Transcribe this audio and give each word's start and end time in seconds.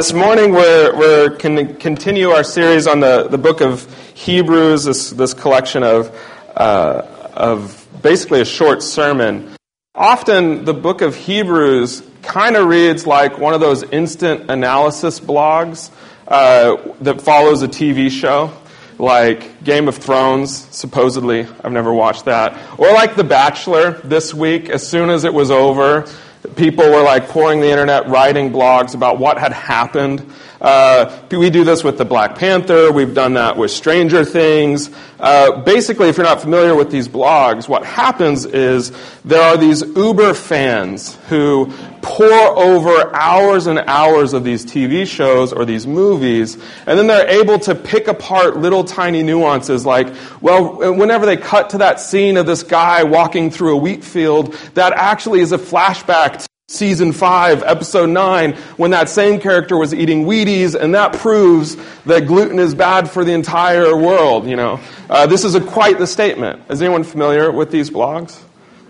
This 0.00 0.12
morning 0.12 0.50
we're, 0.50 0.92
we're 0.98 1.28
going 1.38 1.68
to 1.68 1.72
continue 1.72 2.30
our 2.30 2.42
series 2.42 2.88
on 2.88 2.98
the, 2.98 3.28
the 3.28 3.38
book 3.38 3.60
of 3.60 3.86
Hebrews, 4.14 4.82
this, 4.82 5.10
this 5.10 5.34
collection 5.34 5.84
of, 5.84 6.10
uh, 6.56 7.02
of 7.32 7.86
basically 8.02 8.40
a 8.40 8.44
short 8.44 8.82
sermon. 8.82 9.54
Often 9.94 10.64
the 10.64 10.74
book 10.74 11.00
of 11.00 11.14
Hebrews 11.14 12.02
kind 12.22 12.56
of 12.56 12.66
reads 12.66 13.06
like 13.06 13.38
one 13.38 13.54
of 13.54 13.60
those 13.60 13.84
instant 13.84 14.50
analysis 14.50 15.20
blogs 15.20 15.92
uh, 16.26 16.76
that 17.02 17.22
follows 17.22 17.62
a 17.62 17.68
TV 17.68 18.10
show, 18.10 18.52
like 18.98 19.62
Game 19.62 19.86
of 19.86 19.98
Thrones, 19.98 20.56
supposedly. 20.74 21.46
I've 21.62 21.70
never 21.70 21.94
watched 21.94 22.24
that. 22.24 22.80
Or 22.80 22.92
like 22.92 23.14
The 23.14 23.22
Bachelor 23.22 23.92
this 24.02 24.34
week, 24.34 24.70
as 24.70 24.84
soon 24.84 25.08
as 25.08 25.22
it 25.22 25.32
was 25.32 25.52
over, 25.52 26.08
people 26.56 26.84
were 26.90 27.02
like 27.02 27.28
pouring 27.28 27.60
the 27.60 27.70
internet, 27.70 28.08
writing 28.08 28.50
blogs 28.50 28.94
about 28.94 29.18
what 29.18 29.38
had 29.38 29.52
happened. 29.52 30.32
Uh, 30.64 31.20
we 31.30 31.50
do 31.50 31.62
this 31.62 31.84
with 31.84 31.98
the 31.98 32.06
Black 32.06 32.36
Panther. 32.36 32.90
We've 32.90 33.12
done 33.12 33.34
that 33.34 33.58
with 33.58 33.70
Stranger 33.70 34.24
Things. 34.24 34.88
Uh, 35.20 35.60
basically, 35.60 36.08
if 36.08 36.16
you're 36.16 36.24
not 36.24 36.40
familiar 36.40 36.74
with 36.74 36.90
these 36.90 37.06
blogs, 37.06 37.68
what 37.68 37.84
happens 37.84 38.46
is 38.46 38.90
there 39.26 39.42
are 39.42 39.58
these 39.58 39.82
Uber 39.82 40.32
fans 40.32 41.16
who 41.28 41.70
pour 42.00 42.32
over 42.32 43.14
hours 43.14 43.66
and 43.66 43.78
hours 43.80 44.32
of 44.32 44.42
these 44.42 44.64
TV 44.64 45.06
shows 45.06 45.52
or 45.52 45.66
these 45.66 45.86
movies, 45.86 46.54
and 46.86 46.98
then 46.98 47.08
they're 47.08 47.28
able 47.28 47.58
to 47.58 47.74
pick 47.74 48.08
apart 48.08 48.56
little 48.56 48.84
tiny 48.84 49.22
nuances 49.22 49.84
like, 49.84 50.14
well, 50.40 50.94
whenever 50.94 51.26
they 51.26 51.36
cut 51.36 51.68
to 51.70 51.78
that 51.78 52.00
scene 52.00 52.38
of 52.38 52.46
this 52.46 52.62
guy 52.62 53.02
walking 53.02 53.50
through 53.50 53.74
a 53.74 53.76
wheat 53.76 54.02
field, 54.02 54.54
that 54.72 54.94
actually 54.94 55.40
is 55.40 55.52
a 55.52 55.58
flashback 55.58 56.46
season 56.68 57.12
5, 57.12 57.62
episode 57.62 58.08
9, 58.08 58.54
when 58.78 58.92
that 58.92 59.10
same 59.10 59.38
character 59.38 59.76
was 59.76 59.92
eating 59.92 60.24
Wheaties, 60.24 60.74
and 60.74 60.94
that 60.94 61.12
proves 61.12 61.76
that 62.04 62.26
gluten 62.26 62.58
is 62.58 62.74
bad 62.74 63.10
for 63.10 63.22
the 63.22 63.32
entire 63.32 63.94
world, 63.94 64.48
you 64.48 64.56
know. 64.56 64.80
Uh, 65.10 65.26
this 65.26 65.44
is 65.44 65.54
a, 65.54 65.60
quite 65.60 65.98
the 65.98 66.06
statement. 66.06 66.62
Is 66.70 66.80
anyone 66.80 67.04
familiar 67.04 67.52
with 67.52 67.70
these 67.70 67.90
blogs? 67.90 68.40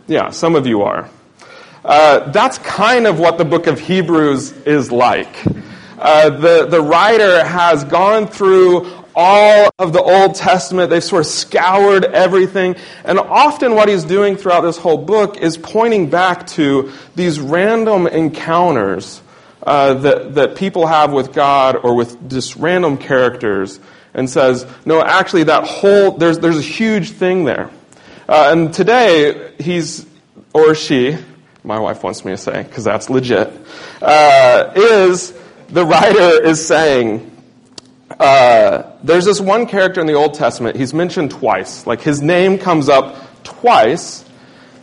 Yeah, 0.06 0.30
some 0.30 0.54
of 0.54 0.68
you 0.68 0.82
are. 0.82 1.10
Uh, 1.84 2.30
that's 2.30 2.58
kind 2.58 3.08
of 3.08 3.18
what 3.18 3.38
the 3.38 3.44
book 3.44 3.66
of 3.66 3.80
Hebrews 3.80 4.52
is 4.52 4.92
like. 4.92 5.44
Uh, 5.98 6.30
the, 6.30 6.66
the 6.66 6.80
writer 6.80 7.44
has 7.44 7.82
gone 7.82 8.28
through 8.28 9.03
all 9.16 9.70
of 9.78 9.92
the 9.92 10.02
Old 10.02 10.34
Testament. 10.34 10.90
They've 10.90 11.02
sort 11.02 11.20
of 11.20 11.26
scoured 11.26 12.04
everything. 12.04 12.76
And 13.04 13.18
often 13.18 13.74
what 13.74 13.88
he's 13.88 14.04
doing 14.04 14.36
throughout 14.36 14.62
this 14.62 14.76
whole 14.76 14.98
book 14.98 15.36
is 15.38 15.56
pointing 15.56 16.10
back 16.10 16.46
to 16.48 16.92
these 17.14 17.40
random 17.40 18.06
encounters 18.06 19.20
uh, 19.62 19.94
that, 19.94 20.34
that 20.34 20.56
people 20.56 20.86
have 20.86 21.12
with 21.12 21.32
God 21.32 21.76
or 21.76 21.94
with 21.94 22.30
just 22.30 22.56
random 22.56 22.98
characters 22.98 23.80
and 24.12 24.28
says, 24.28 24.66
no, 24.84 25.02
actually 25.02 25.44
that 25.44 25.64
whole, 25.64 26.12
there's, 26.12 26.38
there's 26.38 26.58
a 26.58 26.62
huge 26.62 27.10
thing 27.10 27.44
there. 27.44 27.70
Uh, 28.28 28.50
and 28.52 28.72
today, 28.72 29.52
he's, 29.58 30.06
or 30.52 30.74
she, 30.74 31.16
my 31.62 31.78
wife 31.78 32.02
wants 32.02 32.24
me 32.24 32.32
to 32.32 32.36
say, 32.36 32.62
because 32.62 32.84
that's 32.84 33.10
legit, 33.10 33.52
uh, 34.00 34.72
is, 34.76 35.34
the 35.68 35.84
writer 35.84 36.42
is 36.44 36.64
saying, 36.64 37.33
uh, 38.10 38.92
there's 39.02 39.24
this 39.24 39.40
one 39.40 39.66
character 39.66 40.00
in 40.00 40.06
the 40.06 40.14
Old 40.14 40.34
Testament, 40.34 40.76
he's 40.76 40.94
mentioned 40.94 41.30
twice. 41.30 41.86
Like 41.86 42.00
his 42.00 42.20
name 42.20 42.58
comes 42.58 42.88
up 42.88 43.16
twice, 43.44 44.24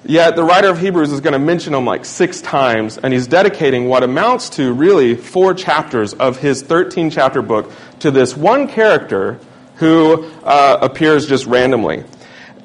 yet 0.03 0.35
the 0.35 0.43
writer 0.43 0.69
of 0.69 0.79
Hebrews 0.79 1.11
is 1.11 1.21
going 1.21 1.33
to 1.33 1.39
mention 1.39 1.73
him 1.73 1.85
like 1.85 2.05
six 2.05 2.41
times, 2.41 2.97
and 2.97 3.13
he's 3.13 3.27
dedicating 3.27 3.87
what 3.87 4.03
amounts 4.03 4.49
to 4.51 4.73
really 4.73 5.15
four 5.15 5.53
chapters 5.53 6.13
of 6.13 6.37
his 6.39 6.61
13 6.63 7.11
chapter 7.11 7.41
book 7.41 7.71
to 7.99 8.11
this 8.11 8.35
one 8.35 8.67
character 8.67 9.39
who 9.75 10.25
uh, 10.43 10.79
appears 10.81 11.27
just 11.27 11.45
randomly. 11.45 12.03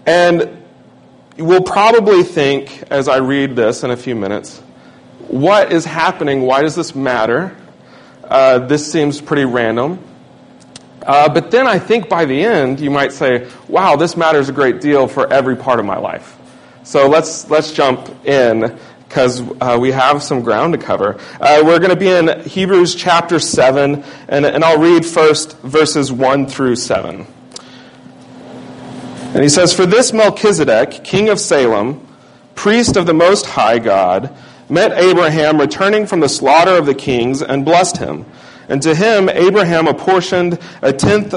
And 0.06 0.64
we'll 1.36 1.62
probably 1.62 2.22
think, 2.22 2.82
as 2.90 3.08
I 3.08 3.18
read 3.18 3.56
this 3.56 3.84
in 3.84 3.90
a 3.90 3.96
few 3.96 4.14
minutes, 4.14 4.58
what 5.28 5.72
is 5.72 5.84
happening? 5.84 6.42
Why 6.42 6.62
does 6.62 6.74
this 6.74 6.94
matter? 6.94 7.56
Uh, 8.22 8.58
this 8.60 8.90
seems 8.90 9.20
pretty 9.20 9.44
random. 9.44 10.05
Uh, 11.06 11.28
but 11.28 11.52
then 11.52 11.68
I 11.68 11.78
think 11.78 12.08
by 12.08 12.24
the 12.24 12.42
end, 12.42 12.80
you 12.80 12.90
might 12.90 13.12
say, 13.12 13.48
wow, 13.68 13.94
this 13.94 14.16
matters 14.16 14.48
a 14.48 14.52
great 14.52 14.80
deal 14.80 15.06
for 15.06 15.32
every 15.32 15.54
part 15.54 15.78
of 15.78 15.86
my 15.86 15.98
life. 15.98 16.36
So 16.82 17.08
let's, 17.08 17.48
let's 17.48 17.72
jump 17.72 18.26
in 18.26 18.76
because 19.08 19.40
uh, 19.60 19.78
we 19.80 19.92
have 19.92 20.20
some 20.20 20.42
ground 20.42 20.72
to 20.74 20.78
cover. 20.78 21.18
Uh, 21.40 21.62
we're 21.64 21.78
going 21.78 21.90
to 21.90 21.96
be 21.96 22.08
in 22.08 22.40
Hebrews 22.40 22.96
chapter 22.96 23.38
7, 23.38 24.02
and, 24.28 24.44
and 24.44 24.64
I'll 24.64 24.80
read 24.80 25.06
first 25.06 25.56
verses 25.58 26.10
1 26.10 26.48
through 26.48 26.74
7. 26.74 27.26
And 29.36 29.42
he 29.42 29.48
says, 29.48 29.72
For 29.72 29.86
this 29.86 30.12
Melchizedek, 30.12 31.04
king 31.04 31.28
of 31.28 31.38
Salem, 31.38 32.04
priest 32.56 32.96
of 32.96 33.06
the 33.06 33.14
Most 33.14 33.46
High 33.46 33.78
God, 33.78 34.36
met 34.68 34.92
Abraham 34.92 35.60
returning 35.60 36.06
from 36.06 36.18
the 36.18 36.28
slaughter 36.28 36.76
of 36.76 36.86
the 36.86 36.94
kings 36.94 37.42
and 37.42 37.64
blessed 37.64 37.98
him. 37.98 38.24
And 38.68 38.82
to 38.82 38.94
him, 38.94 39.28
Abraham 39.28 39.86
apportioned 39.86 40.58
a 40.82 40.92
tenth 40.92 41.34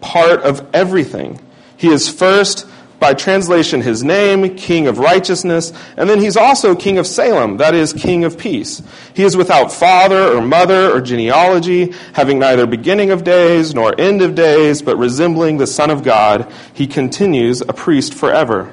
part 0.00 0.42
of 0.42 0.66
everything. 0.74 1.40
He 1.76 1.88
is 1.88 2.08
first, 2.08 2.66
by 2.98 3.12
translation, 3.12 3.82
his 3.82 4.02
name, 4.02 4.56
King 4.56 4.86
of 4.86 4.98
Righteousness, 4.98 5.72
and 5.96 6.08
then 6.08 6.20
he's 6.20 6.36
also 6.36 6.74
King 6.74 6.96
of 6.98 7.06
Salem, 7.06 7.58
that 7.58 7.74
is, 7.74 7.92
King 7.92 8.24
of 8.24 8.38
Peace. 8.38 8.82
He 9.12 9.22
is 9.22 9.36
without 9.36 9.72
father 9.72 10.32
or 10.34 10.40
mother 10.40 10.90
or 10.90 11.00
genealogy, 11.00 11.92
having 12.14 12.38
neither 12.38 12.66
beginning 12.66 13.10
of 13.10 13.24
days 13.24 13.74
nor 13.74 13.98
end 14.00 14.22
of 14.22 14.34
days, 14.34 14.80
but 14.80 14.96
resembling 14.96 15.58
the 15.58 15.66
Son 15.66 15.90
of 15.90 16.02
God. 16.02 16.50
He 16.72 16.86
continues 16.86 17.60
a 17.60 17.72
priest 17.72 18.14
forever. 18.14 18.72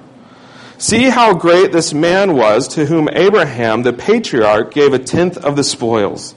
See 0.77 1.09
how 1.09 1.33
great 1.33 1.71
this 1.71 1.93
man 1.93 2.35
was 2.35 2.67
to 2.69 2.85
whom 2.85 3.09
Abraham, 3.11 3.83
the 3.83 3.93
patriarch, 3.93 4.73
gave 4.73 4.93
a 4.93 4.99
tenth 4.99 5.37
of 5.37 5.55
the 5.55 5.63
spoils. 5.63 6.33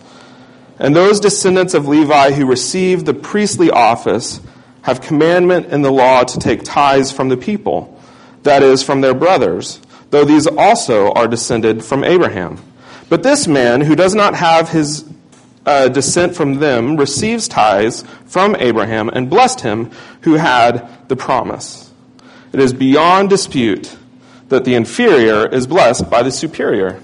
And 0.78 0.94
those 0.94 1.20
descendants 1.20 1.74
of 1.74 1.88
Levi 1.88 2.32
who 2.32 2.46
received 2.46 3.06
the 3.06 3.14
priestly 3.14 3.70
office 3.70 4.40
have 4.82 5.00
commandment 5.00 5.66
in 5.66 5.82
the 5.82 5.90
law 5.90 6.22
to 6.22 6.38
take 6.38 6.62
tithes 6.62 7.10
from 7.10 7.28
the 7.28 7.36
people, 7.36 8.00
that 8.42 8.62
is, 8.62 8.82
from 8.82 9.00
their 9.00 9.14
brothers, 9.14 9.80
though 10.10 10.24
these 10.24 10.46
also 10.46 11.10
are 11.12 11.26
descended 11.26 11.84
from 11.84 12.04
Abraham. 12.04 12.58
But 13.08 13.22
this 13.22 13.48
man, 13.48 13.80
who 13.80 13.96
does 13.96 14.14
not 14.14 14.34
have 14.34 14.68
his 14.68 15.04
uh, 15.64 15.88
descent 15.88 16.36
from 16.36 16.60
them, 16.60 16.96
receives 16.96 17.48
tithes 17.48 18.04
from 18.26 18.54
Abraham 18.56 19.08
and 19.08 19.30
blessed 19.30 19.60
him 19.60 19.90
who 20.22 20.34
had 20.34 21.08
the 21.08 21.16
promise. 21.16 21.90
It 22.52 22.60
is 22.60 22.72
beyond 22.72 23.28
dispute 23.28 23.96
that 24.48 24.64
the 24.64 24.74
inferior 24.74 25.46
is 25.46 25.66
blessed 25.66 26.08
by 26.08 26.22
the 26.22 26.30
superior. 26.30 27.02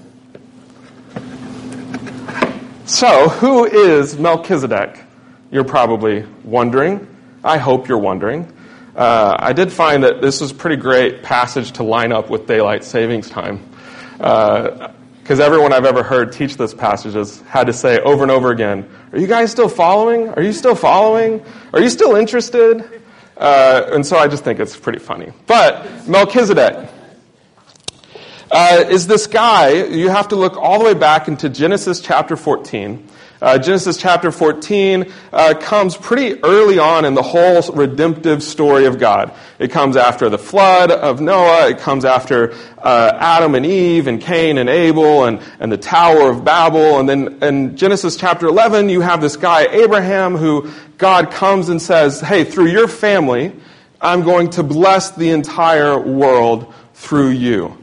So, 2.85 3.29
who 3.29 3.63
is 3.63 4.19
Melchizedek? 4.19 4.99
You're 5.51 5.63
probably 5.63 6.25
wondering. 6.43 7.07
I 7.41 7.57
hope 7.57 7.87
you're 7.87 7.97
wondering. 7.97 8.51
Uh, 8.93 9.37
I 9.39 9.53
did 9.53 9.71
find 9.71 10.03
that 10.03 10.21
this 10.21 10.41
was 10.41 10.51
a 10.51 10.55
pretty 10.55 10.75
great 10.75 11.23
passage 11.23 11.71
to 11.73 11.83
line 11.83 12.11
up 12.11 12.29
with 12.29 12.45
daylight 12.45 12.83
savings 12.83 13.29
time. 13.29 13.61
Because 14.17 15.39
uh, 15.39 15.43
everyone 15.43 15.71
I've 15.71 15.85
ever 15.85 16.03
heard 16.03 16.33
teach 16.33 16.57
this 16.57 16.73
passage 16.73 17.13
has 17.13 17.39
had 17.41 17.67
to 17.67 17.73
say 17.73 17.99
over 17.99 18.21
and 18.21 18.31
over 18.31 18.51
again, 18.51 18.89
Are 19.13 19.17
you 19.17 19.27
guys 19.27 19.49
still 19.49 19.69
following? 19.69 20.27
Are 20.29 20.41
you 20.41 20.51
still 20.51 20.75
following? 20.75 21.41
Are 21.71 21.79
you 21.79 21.89
still 21.89 22.17
interested? 22.17 23.01
Uh, 23.37 23.91
and 23.93 24.05
so 24.05 24.17
I 24.17 24.27
just 24.27 24.43
think 24.43 24.59
it's 24.59 24.75
pretty 24.75 24.99
funny. 24.99 25.31
But 25.47 26.05
Melchizedek, 26.05 26.89
uh, 28.53 28.85
is 28.87 29.07
this 29.07 29.25
guy, 29.25 29.71
you 29.71 30.09
have 30.09 30.27
to 30.27 30.35
look 30.35 30.57
all 30.57 30.79
the 30.79 30.85
way 30.85 30.93
back 30.93 31.27
into 31.27 31.49
Genesis 31.49 31.99
chapter 31.99 32.37
14. 32.37 33.09
Uh, 33.41 33.57
Genesis 33.57 33.97
chapter 33.97 34.31
14 34.31 35.11
uh, 35.33 35.53
comes 35.59 35.97
pretty 35.97 36.41
early 36.43 36.79
on 36.79 37.03
in 37.03 37.13
the 37.13 37.21
whole 37.21 37.61
redemptive 37.73 38.41
story 38.41 38.85
of 38.85 38.99
God. 38.99 39.33
It 39.59 39.71
comes 39.71 39.97
after 39.97 40.29
the 40.29 40.37
flood 40.37 40.91
of 40.91 41.19
Noah. 41.19 41.69
It 41.69 41.79
comes 41.79 42.05
after 42.05 42.53
uh, 42.77 43.11
Adam 43.15 43.55
and 43.55 43.65
Eve 43.65 44.07
and 44.07 44.21
Cain 44.21 44.57
and 44.57 44.69
Abel 44.69 45.25
and, 45.25 45.41
and 45.59 45.71
the 45.71 45.77
Tower 45.77 46.29
of 46.29 46.45
Babel. 46.45 46.99
And 46.99 47.09
then 47.09 47.43
in 47.43 47.75
Genesis 47.75 48.15
chapter 48.15 48.47
11, 48.47 48.87
you 48.87 49.01
have 49.01 49.19
this 49.19 49.35
guy, 49.35 49.65
Abraham, 49.65 50.37
who 50.37 50.71
God 50.97 51.31
comes 51.31 51.67
and 51.67 51.81
says, 51.81 52.21
Hey, 52.21 52.45
through 52.45 52.67
your 52.67 52.87
family, 52.87 53.51
I'm 53.99 54.21
going 54.21 54.51
to 54.51 54.63
bless 54.63 55.11
the 55.11 55.31
entire 55.31 55.99
world 55.99 56.73
through 56.93 57.31
you. 57.31 57.82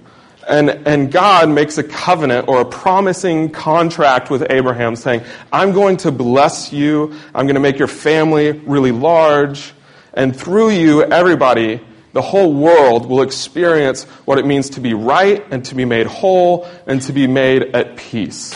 And, 0.50 0.68
and 0.84 1.12
God 1.12 1.48
makes 1.48 1.78
a 1.78 1.84
covenant 1.84 2.48
or 2.48 2.60
a 2.60 2.64
promising 2.64 3.50
contract 3.50 4.30
with 4.30 4.50
Abraham 4.50 4.96
saying, 4.96 5.22
I'm 5.52 5.72
going 5.72 5.98
to 5.98 6.10
bless 6.10 6.72
you. 6.72 7.14
I'm 7.32 7.46
going 7.46 7.54
to 7.54 7.60
make 7.60 7.78
your 7.78 7.88
family 7.88 8.50
really 8.50 8.90
large. 8.90 9.72
And 10.12 10.34
through 10.34 10.70
you, 10.70 11.04
everybody, 11.04 11.80
the 12.14 12.22
whole 12.22 12.52
world 12.52 13.06
will 13.06 13.22
experience 13.22 14.02
what 14.26 14.38
it 14.38 14.44
means 14.44 14.70
to 14.70 14.80
be 14.80 14.92
right 14.92 15.40
and 15.52 15.64
to 15.66 15.76
be 15.76 15.84
made 15.84 16.08
whole 16.08 16.66
and 16.84 17.00
to 17.02 17.12
be 17.12 17.28
made 17.28 17.62
at 17.76 17.96
peace. 17.96 18.52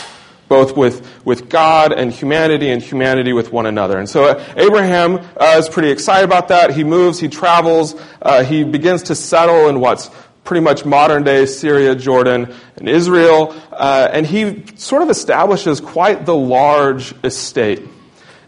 both 0.47 0.77
with, 0.77 1.25
with 1.25 1.49
God 1.49 1.91
and 1.91 2.11
humanity 2.11 2.69
and 2.69 2.81
humanity 2.81 3.33
with 3.33 3.51
one 3.51 3.65
another. 3.65 3.97
And 3.97 4.07
so 4.07 4.25
uh, 4.25 4.53
Abraham 4.55 5.19
uh, 5.37 5.55
is 5.57 5.69
pretty 5.69 5.89
excited 5.89 6.25
about 6.25 6.49
that. 6.49 6.71
He 6.71 6.83
moves, 6.83 7.19
he 7.19 7.27
travels, 7.27 7.95
uh, 8.21 8.43
he 8.43 8.63
begins 8.63 9.03
to 9.03 9.15
settle 9.15 9.69
in 9.69 9.79
what's 9.79 10.09
pretty 10.45 10.61
much 10.61 10.85
modern 10.85 11.23
day 11.23 11.45
Syria, 11.47 11.95
Jordan, 11.95 12.53
and 12.77 12.87
Israel, 12.87 13.53
uh, 13.71 14.07
and 14.11 14.25
he 14.25 14.63
sort 14.75 15.01
of 15.01 15.09
establishes 15.09 15.81
quite 15.81 16.25
the 16.25 16.35
large 16.35 17.13
estate. 17.23 17.81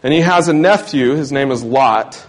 And 0.02 0.14
he 0.14 0.20
has 0.20 0.48
a 0.48 0.52
nephew, 0.52 1.14
his 1.14 1.32
name 1.32 1.50
is 1.50 1.62
Lot. 1.62 2.24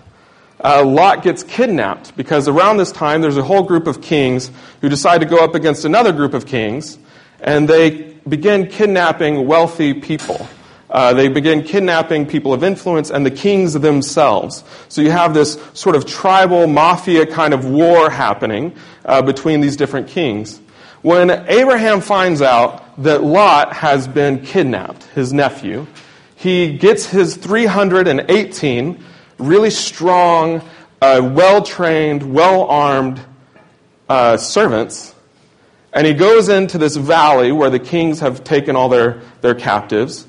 Uh, 0.62 0.84
Lot 0.84 1.24
gets 1.24 1.44
kidnapped 1.44 2.18
because 2.18 2.48
around 2.48 2.78
this 2.78 2.92
time 2.92 3.22
there's 3.22 3.38
a 3.38 3.44
whole 3.44 3.64
group 3.64 3.88
of 3.88 4.02
kings 4.02 4.52
who 4.82 4.90
decide 4.90 5.22
to 5.22 5.28
go 5.28 5.38
up 5.38 5.56
against 5.56 5.86
another 5.86 6.12
group 6.12 6.34
of 6.34 6.46
kings, 6.46 6.98
and 7.40 7.70
they 7.70 8.16
begin 8.28 8.68
kidnapping 8.68 9.48
wealthy 9.48 9.94
people. 9.94 10.48
Uh, 10.90 11.14
they 11.14 11.28
begin 11.28 11.64
kidnapping 11.64 12.26
people 12.26 12.54
of 12.54 12.64
influence 12.64 13.12
and 13.12 13.26
the 13.26 13.32
kings 13.32 13.74
themselves. 13.74 14.64
So 14.88 15.02
you 15.02 15.12
have 15.12 15.34
this 15.34 15.60
sort 15.74 15.96
of 15.96 16.06
tribal 16.06 16.68
mafia 16.68 17.26
kind 17.26 17.54
of 17.54 17.66
war 17.66 18.10
happening 18.10 18.76
uh, 19.06 19.22
between 19.22 19.62
these 19.62 19.78
different 19.78 20.08
kings. 20.08 20.60
When 21.02 21.30
Abraham 21.30 22.02
finds 22.02 22.42
out 22.42 23.04
that 23.04 23.24
Lot 23.24 23.74
has 23.74 24.08
been 24.08 24.42
kidnapped, 24.42 25.04
his 25.16 25.32
nephew, 25.32 25.88
he 26.36 26.78
gets 26.78 27.06
his 27.06 27.38
318 27.38 29.04
really 29.38 29.70
strong, 29.70 30.62
uh, 31.02 31.22
well 31.34 31.62
trained, 31.62 32.34
well 32.34 32.64
armed 32.64 33.22
uh, 34.10 34.38
servants 34.38 35.14
and 35.92 36.06
he 36.06 36.14
goes 36.14 36.50
into 36.50 36.78
this 36.78 36.96
valley 36.96 37.52
where 37.52 37.70
the 37.70 37.80
kings 37.80 38.20
have 38.20 38.44
taken 38.44 38.76
all 38.76 38.90
their, 38.90 39.22
their 39.42 39.56
captives, 39.56 40.28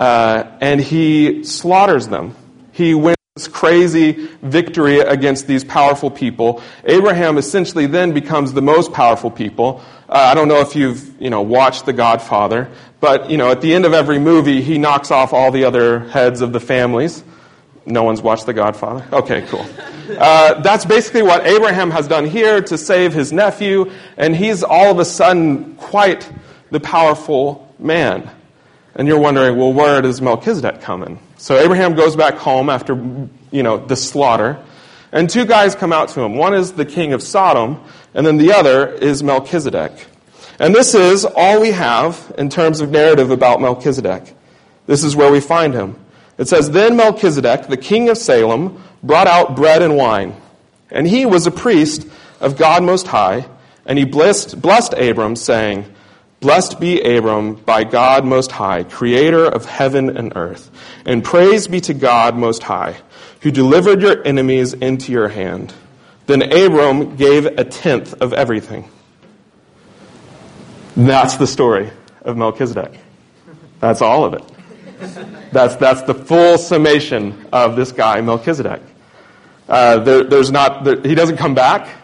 uh, 0.00 0.50
and 0.60 0.80
he 0.80 1.44
slaughters 1.44 2.08
them. 2.08 2.34
He 2.72 2.94
wins 2.94 3.16
crazy 3.52 4.28
victory 4.42 5.00
against 5.00 5.46
these 5.46 5.62
powerful 5.62 6.10
people. 6.10 6.62
Abraham 6.84 7.38
essentially 7.38 7.86
then 7.86 8.12
becomes 8.12 8.52
the 8.54 8.62
most 8.62 8.92
powerful 8.92 9.30
people. 9.30 9.82
Uh, 10.08 10.14
I 10.14 10.34
don't 10.34 10.48
know 10.48 10.60
if 10.60 10.74
you've 10.74 11.20
you 11.20 11.30
know 11.30 11.42
watched 11.42 11.86
The 11.86 11.92
Godfather, 11.92 12.70
but 12.98 13.30
you 13.30 13.36
know 13.36 13.50
at 13.50 13.60
the 13.60 13.74
end 13.74 13.84
of 13.84 13.92
every 13.92 14.18
movie 14.18 14.62
he 14.62 14.78
knocks 14.78 15.10
off 15.10 15.32
all 15.32 15.52
the 15.52 15.64
other 15.64 16.00
heads 16.08 16.40
of 16.40 16.52
the 16.52 16.60
families. 16.60 17.22
No 17.84 18.02
one's 18.02 18.22
watched 18.22 18.46
The 18.46 18.54
Godfather? 18.54 19.06
Okay, 19.12 19.42
cool. 19.48 19.66
Uh, 20.18 20.60
that's 20.62 20.84
basically 20.84 21.22
what 21.22 21.46
Abraham 21.46 21.90
has 21.90 22.08
done 22.08 22.24
here 22.24 22.60
to 22.62 22.76
save 22.78 23.12
his 23.12 23.32
nephew, 23.32 23.92
and 24.16 24.34
he's 24.34 24.62
all 24.62 24.90
of 24.90 24.98
a 24.98 25.04
sudden 25.04 25.76
quite 25.76 26.30
the 26.70 26.80
powerful 26.80 27.72
man. 27.78 28.30
And 28.94 29.06
you're 29.06 29.20
wondering, 29.20 29.56
well, 29.56 29.72
where 29.72 30.02
does 30.02 30.20
Melchizedek 30.20 30.80
come 30.80 31.02
in? 31.02 31.18
So 31.36 31.56
Abraham 31.56 31.94
goes 31.94 32.16
back 32.16 32.34
home 32.34 32.68
after, 32.68 32.94
you 33.50 33.62
know, 33.62 33.78
the 33.78 33.96
slaughter, 33.96 34.62
and 35.12 35.28
two 35.28 35.44
guys 35.44 35.74
come 35.74 35.92
out 35.92 36.08
to 36.10 36.20
him. 36.20 36.36
One 36.36 36.54
is 36.54 36.72
the 36.72 36.84
king 36.84 37.12
of 37.12 37.22
Sodom, 37.22 37.80
and 38.14 38.26
then 38.26 38.36
the 38.36 38.52
other 38.52 38.88
is 38.88 39.22
Melchizedek. 39.22 40.06
And 40.58 40.74
this 40.74 40.94
is 40.94 41.24
all 41.24 41.60
we 41.60 41.70
have 41.72 42.32
in 42.36 42.48
terms 42.50 42.80
of 42.80 42.90
narrative 42.90 43.30
about 43.30 43.60
Melchizedek. 43.60 44.36
This 44.86 45.02
is 45.02 45.16
where 45.16 45.32
we 45.32 45.40
find 45.40 45.72
him. 45.72 45.96
It 46.36 46.48
says, 46.48 46.70
Then 46.70 46.96
Melchizedek, 46.96 47.66
the 47.66 47.76
king 47.76 48.08
of 48.08 48.18
Salem, 48.18 48.82
brought 49.02 49.26
out 49.26 49.56
bread 49.56 49.82
and 49.82 49.96
wine. 49.96 50.34
And 50.90 51.06
he 51.06 51.26
was 51.26 51.46
a 51.46 51.50
priest 51.50 52.06
of 52.40 52.56
God 52.56 52.82
Most 52.82 53.06
High, 53.06 53.46
and 53.86 53.98
he 53.98 54.04
blessed, 54.04 54.60
blessed 54.60 54.92
Abram, 54.94 55.36
saying, 55.36 55.86
Blessed 56.40 56.80
be 56.80 57.02
Abram 57.02 57.54
by 57.54 57.84
God 57.84 58.24
Most 58.24 58.50
High, 58.50 58.84
creator 58.84 59.44
of 59.44 59.66
heaven 59.66 60.16
and 60.16 60.32
earth. 60.36 60.70
And 61.04 61.22
praise 61.22 61.68
be 61.68 61.82
to 61.82 61.92
God 61.92 62.34
Most 62.34 62.62
High, 62.62 62.96
who 63.42 63.50
delivered 63.50 64.00
your 64.00 64.26
enemies 64.26 64.72
into 64.72 65.12
your 65.12 65.28
hand. 65.28 65.74
Then 66.26 66.40
Abram 66.40 67.16
gave 67.16 67.44
a 67.44 67.64
tenth 67.64 68.14
of 68.22 68.32
everything. 68.32 68.88
That's 70.96 71.36
the 71.36 71.46
story 71.46 71.90
of 72.22 72.38
Melchizedek. 72.38 72.98
That's 73.80 74.00
all 74.00 74.24
of 74.24 74.32
it. 74.32 74.42
That's, 75.52 75.76
that's 75.76 76.02
the 76.02 76.14
full 76.14 76.56
summation 76.56 77.48
of 77.52 77.76
this 77.76 77.92
guy, 77.92 78.22
Melchizedek. 78.22 78.80
Uh, 79.68 79.98
there, 79.98 80.24
there's 80.24 80.50
not, 80.50 80.84
there, 80.84 81.00
he 81.02 81.14
doesn't 81.14 81.36
come 81.36 81.54
back. 81.54 81.99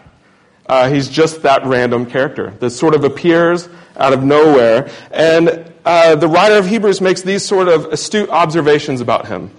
Uh, 0.67 0.89
he's 0.89 1.07
just 1.07 1.43
that 1.43 1.65
random 1.65 2.05
character 2.05 2.51
that 2.59 2.71
sort 2.71 2.93
of 2.93 3.03
appears 3.03 3.69
out 3.95 4.13
of 4.13 4.23
nowhere. 4.23 4.89
And 5.11 5.71
uh, 5.85 6.15
the 6.15 6.27
writer 6.27 6.55
of 6.55 6.67
Hebrews 6.67 6.99
makes 6.99 7.21
these 7.21 7.45
sort 7.45 7.67
of 7.67 7.85
astute 7.85 8.29
observations 8.29 9.01
about 9.01 9.27
him 9.27 9.51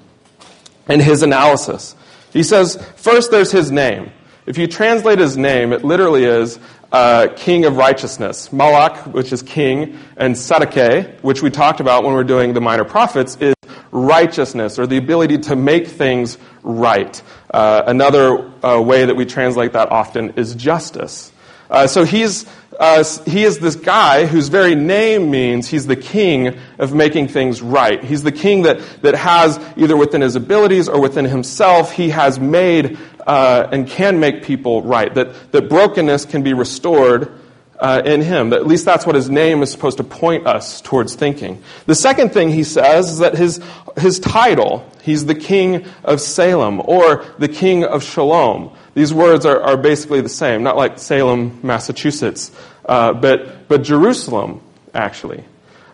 and 0.86 1.00
his 1.00 1.22
analysis. 1.22 1.96
He 2.32 2.42
says, 2.42 2.76
first, 2.96 3.30
there's 3.30 3.50
his 3.50 3.70
name. 3.70 4.12
If 4.46 4.58
you 4.58 4.66
translate 4.66 5.18
his 5.18 5.36
name, 5.36 5.72
it 5.72 5.84
literally 5.84 6.24
is 6.24 6.58
uh, 6.92 7.28
king 7.36 7.64
of 7.64 7.76
righteousness. 7.76 8.48
Malach, 8.48 9.06
which 9.12 9.32
is 9.32 9.42
king, 9.42 9.98
and 10.16 10.34
Tzedekiah, 10.34 11.20
which 11.20 11.42
we 11.42 11.50
talked 11.50 11.80
about 11.80 12.04
when 12.04 12.14
we 12.14 12.20
are 12.20 12.24
doing 12.24 12.54
the 12.54 12.60
minor 12.60 12.84
prophets, 12.84 13.36
is 13.40 13.54
righteousness 13.90 14.78
or 14.78 14.86
the 14.86 14.96
ability 14.96 15.38
to 15.38 15.56
make 15.56 15.86
things 15.86 16.38
right. 16.62 17.22
Uh, 17.52 17.82
another 17.86 18.50
uh, 18.64 18.80
way 18.80 19.04
that 19.04 19.16
we 19.16 19.24
translate 19.24 19.72
that 19.72 19.90
often 19.90 20.30
is 20.36 20.54
justice. 20.54 21.32
Uh, 21.70 21.86
so 21.86 22.04
he's, 22.04 22.46
uh, 22.78 23.04
he 23.26 23.44
is 23.44 23.58
this 23.58 23.76
guy 23.76 24.26
whose 24.26 24.48
very 24.48 24.74
name 24.74 25.30
means 25.30 25.68
he's 25.68 25.86
the 25.86 25.96
king 25.96 26.58
of 26.78 26.94
making 26.94 27.28
things 27.28 27.60
right. 27.60 28.02
He's 28.02 28.22
the 28.22 28.32
king 28.32 28.62
that, 28.62 28.80
that 29.02 29.14
has, 29.14 29.58
either 29.76 29.96
within 29.96 30.22
his 30.22 30.34
abilities 30.34 30.88
or 30.88 31.00
within 31.00 31.26
himself, 31.26 31.92
he 31.92 32.08
has 32.10 32.40
made 32.40 32.98
uh, 33.26 33.68
and 33.70 33.86
can 33.86 34.18
make 34.20 34.42
people 34.42 34.82
right. 34.82 35.14
That, 35.14 35.52
that 35.52 35.68
brokenness 35.68 36.24
can 36.24 36.42
be 36.42 36.54
restored 36.54 37.38
uh, 37.78 38.02
in 38.04 38.20
him. 38.20 38.52
At 38.52 38.66
least 38.66 38.84
that's 38.84 39.06
what 39.06 39.14
his 39.14 39.30
name 39.30 39.62
is 39.62 39.70
supposed 39.70 39.98
to 39.98 40.04
point 40.04 40.46
us 40.46 40.80
towards 40.80 41.14
thinking. 41.14 41.62
The 41.86 41.94
second 41.94 42.32
thing 42.32 42.50
he 42.50 42.64
says 42.64 43.10
is 43.10 43.18
that 43.18 43.36
his, 43.36 43.60
his 43.96 44.18
title, 44.18 44.90
he's 45.02 45.26
the 45.26 45.34
king 45.34 45.86
of 46.04 46.20
Salem 46.20 46.80
or 46.84 47.24
the 47.38 47.48
king 47.48 47.84
of 47.84 48.02
Shalom. 48.02 48.76
These 48.94 49.14
words 49.14 49.46
are, 49.46 49.60
are 49.62 49.76
basically 49.76 50.20
the 50.20 50.28
same, 50.28 50.62
not 50.62 50.76
like 50.76 50.98
Salem, 50.98 51.60
Massachusetts, 51.62 52.50
uh, 52.84 53.12
but, 53.12 53.68
but 53.68 53.82
Jerusalem, 53.82 54.60
actually. 54.92 55.44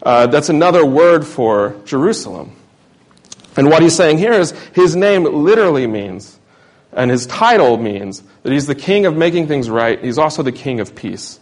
Uh, 0.02 0.26
that's 0.26 0.48
another 0.48 0.84
word 0.84 1.26
for 1.26 1.80
Jerusalem. 1.84 2.56
And 3.56 3.68
what 3.68 3.82
he's 3.82 3.94
saying 3.94 4.18
here 4.18 4.32
is 4.32 4.50
his 4.74 4.96
name 4.96 5.24
literally 5.24 5.86
means, 5.86 6.38
and 6.92 7.10
his 7.10 7.26
title 7.26 7.76
means, 7.76 8.22
that 8.42 8.52
he's 8.52 8.66
the 8.66 8.74
king 8.74 9.06
of 9.06 9.16
making 9.16 9.48
things 9.48 9.70
right. 9.70 10.02
He's 10.02 10.18
also 10.18 10.42
the 10.42 10.52
king 10.52 10.80
of 10.80 10.94
peace. 10.94 11.40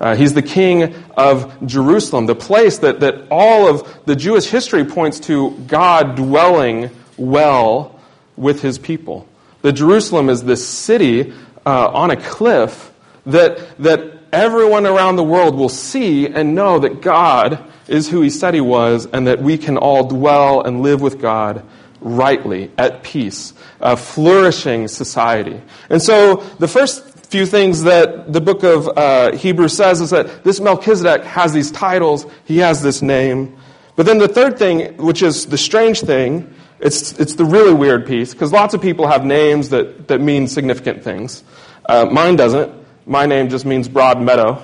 Uh, 0.00 0.16
he's 0.16 0.32
the 0.32 0.42
king 0.42 0.94
of 1.16 1.66
Jerusalem, 1.66 2.26
the 2.26 2.34
place 2.34 2.78
that, 2.78 3.00
that 3.00 3.26
all 3.30 3.68
of 3.68 4.06
the 4.06 4.16
Jewish 4.16 4.46
history 4.46 4.84
points 4.84 5.20
to 5.20 5.50
God 5.66 6.16
dwelling 6.16 6.90
well 7.18 8.00
with 8.36 8.62
his 8.62 8.78
people. 8.78 9.28
That 9.60 9.72
Jerusalem 9.72 10.30
is 10.30 10.42
this 10.42 10.66
city 10.66 11.34
uh, 11.66 11.88
on 11.88 12.10
a 12.10 12.16
cliff 12.16 12.90
that, 13.26 13.76
that 13.78 14.22
everyone 14.32 14.86
around 14.86 15.16
the 15.16 15.24
world 15.24 15.54
will 15.54 15.68
see 15.68 16.26
and 16.26 16.54
know 16.54 16.78
that 16.78 17.02
God 17.02 17.62
is 17.86 18.08
who 18.08 18.22
he 18.22 18.30
said 18.30 18.54
he 18.54 18.60
was 18.62 19.06
and 19.06 19.26
that 19.26 19.42
we 19.42 19.58
can 19.58 19.76
all 19.76 20.06
dwell 20.06 20.62
and 20.62 20.80
live 20.82 21.02
with 21.02 21.20
God 21.20 21.62
rightly, 22.00 22.70
at 22.78 23.02
peace, 23.02 23.52
a 23.80 23.96
flourishing 23.96 24.88
society. 24.88 25.60
And 25.90 26.00
so 26.00 26.36
the 26.58 26.68
first 26.68 27.09
few 27.30 27.46
things 27.46 27.84
that 27.84 28.32
the 28.32 28.40
book 28.40 28.64
of 28.64 28.88
uh, 28.88 29.30
Hebrews 29.36 29.76
says 29.76 30.00
is 30.00 30.10
that 30.10 30.42
this 30.42 30.58
Melchizedek 30.58 31.22
has 31.22 31.52
these 31.52 31.70
titles, 31.70 32.26
he 32.44 32.58
has 32.58 32.82
this 32.82 33.02
name. 33.02 33.56
But 33.94 34.06
then 34.06 34.18
the 34.18 34.26
third 34.26 34.58
thing, 34.58 34.96
which 34.96 35.22
is 35.22 35.46
the 35.46 35.56
strange 35.56 36.00
thing, 36.00 36.52
it's, 36.80 37.12
it's 37.20 37.36
the 37.36 37.44
really 37.44 37.72
weird 37.72 38.04
piece, 38.04 38.32
because 38.32 38.52
lots 38.52 38.74
of 38.74 38.82
people 38.82 39.06
have 39.06 39.24
names 39.24 39.68
that, 39.68 40.08
that 40.08 40.20
mean 40.20 40.48
significant 40.48 41.04
things. 41.04 41.44
Uh, 41.88 42.06
mine 42.06 42.34
doesn't. 42.34 42.74
My 43.06 43.26
name 43.26 43.48
just 43.48 43.64
means 43.64 43.88
broad 43.88 44.20
meadow. 44.20 44.50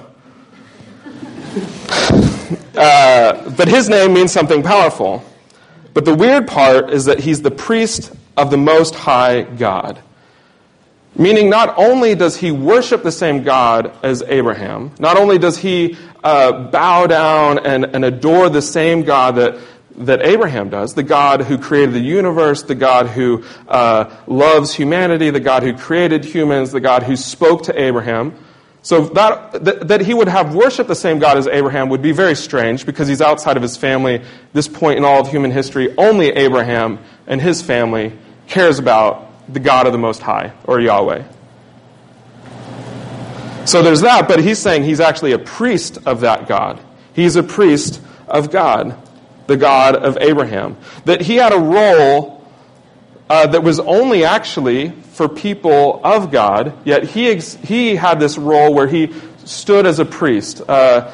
uh, 2.77 3.51
but 3.51 3.69
his 3.69 3.89
name 3.89 4.13
means 4.13 4.33
something 4.33 4.65
powerful. 4.65 5.23
But 5.95 6.05
the 6.05 6.15
weird 6.15 6.49
part 6.49 6.91
is 6.91 7.05
that 7.05 7.21
he's 7.21 7.43
the 7.43 7.53
priest 7.53 8.13
of 8.37 8.51
the 8.51 8.57
Most 8.57 8.97
High 8.97 9.43
God. 9.43 10.03
Meaning, 11.19 11.49
not 11.49 11.79
only 11.79 12.15
does 12.15 12.37
he 12.37 12.51
worship 12.51 13.03
the 13.03 13.13
same 13.13 13.43
God 13.43 13.97
as 14.03 14.23
Abraham, 14.27 14.93
not 14.99 15.17
only 15.17 15.39
does 15.39 15.57
he 15.57 15.97
uh, 16.23 16.69
bow 16.71 17.07
down 17.07 17.65
and, 17.65 17.85
and 17.87 18.05
adore 18.05 18.51
the 18.51 18.61
same 18.61 19.03
God 19.03 19.37
that, 19.37 19.59
that 19.97 20.21
Abraham 20.21 20.69
does, 20.69 20.93
the 20.93 21.03
God 21.03 21.41
who 21.41 21.57
created 21.57 21.95
the 21.95 22.01
universe, 22.01 22.65
the 22.65 22.75
God 22.75 23.07
who 23.07 23.45
uh, 23.67 24.15
loves 24.27 24.75
humanity, 24.75 25.31
the 25.31 25.41
God 25.41 25.63
who 25.63 25.73
created 25.73 26.23
humans, 26.23 26.73
the 26.73 26.81
God 26.81 27.03
who 27.03 27.17
spoke 27.17 27.63
to 27.65 27.81
Abraham. 27.81 28.37
So 28.83 29.07
that, 29.09 29.65
that, 29.65 29.89
that 29.89 30.01
he 30.03 30.13
would 30.13 30.29
have 30.29 30.55
worshiped 30.55 30.89
the 30.89 30.95
same 30.95 31.19
God 31.19 31.39
as 31.39 31.47
Abraham 31.47 31.89
would 31.89 32.03
be 32.03 32.13
very 32.13 32.37
strange 32.37 32.85
because 32.85 33.09
he's 33.09 33.23
outside 33.23 33.57
of 33.57 33.63
his 33.63 33.77
family. 33.77 34.23
This 34.53 34.69
point 34.69 34.99
in 34.99 35.05
all 35.05 35.23
of 35.23 35.29
human 35.29 35.51
history, 35.51 35.95
only 35.97 36.29
Abraham 36.29 36.99
and 37.27 37.41
his 37.41 37.63
family 37.63 38.13
cares 38.49 38.79
about 38.79 39.26
the 39.49 39.61
God 39.61 39.87
of 39.87 39.93
the 39.93 39.99
Most 39.99 40.23
High, 40.23 40.53
or 40.65 40.81
Yahweh. 40.81 41.25
So 43.65 43.83
there's 43.83 44.03
that, 44.03 44.29
but 44.29 44.41
he's 44.41 44.61
saying 44.61 44.85
he's 44.85 45.01
actually 45.01 45.33
a 45.33 45.39
priest 45.39 45.99
of 46.07 46.21
that 46.21 46.47
God. 46.47 46.81
He's 47.15 47.35
a 47.37 47.43
priest 47.43 48.01
of 48.29 48.51
God, 48.51 48.97
the 49.49 49.57
God 49.57 49.97
of 49.97 50.19
Abraham. 50.19 50.77
That 51.05 51.21
he 51.21 51.37
had 51.37 51.53
a 51.53 51.59
role 51.59 52.47
uh, 53.29 53.49
that 53.49 53.63
was 53.63 53.81
only 53.81 54.25
actually 54.25 54.91
for 54.91 55.29
people 55.29 56.01
of 56.05 56.31
God, 56.31 56.75
yet 56.85 57.05
he, 57.05 57.29
ex- 57.29 57.55
he 57.55 57.97
had 57.97 58.21
this 58.21 58.39
role 58.39 58.73
where 58.73 58.87
he 58.87 59.13
stood 59.45 59.87
as 59.87 59.99
a 59.99 60.05
priest. 60.05 60.63
Uh, 60.69 61.13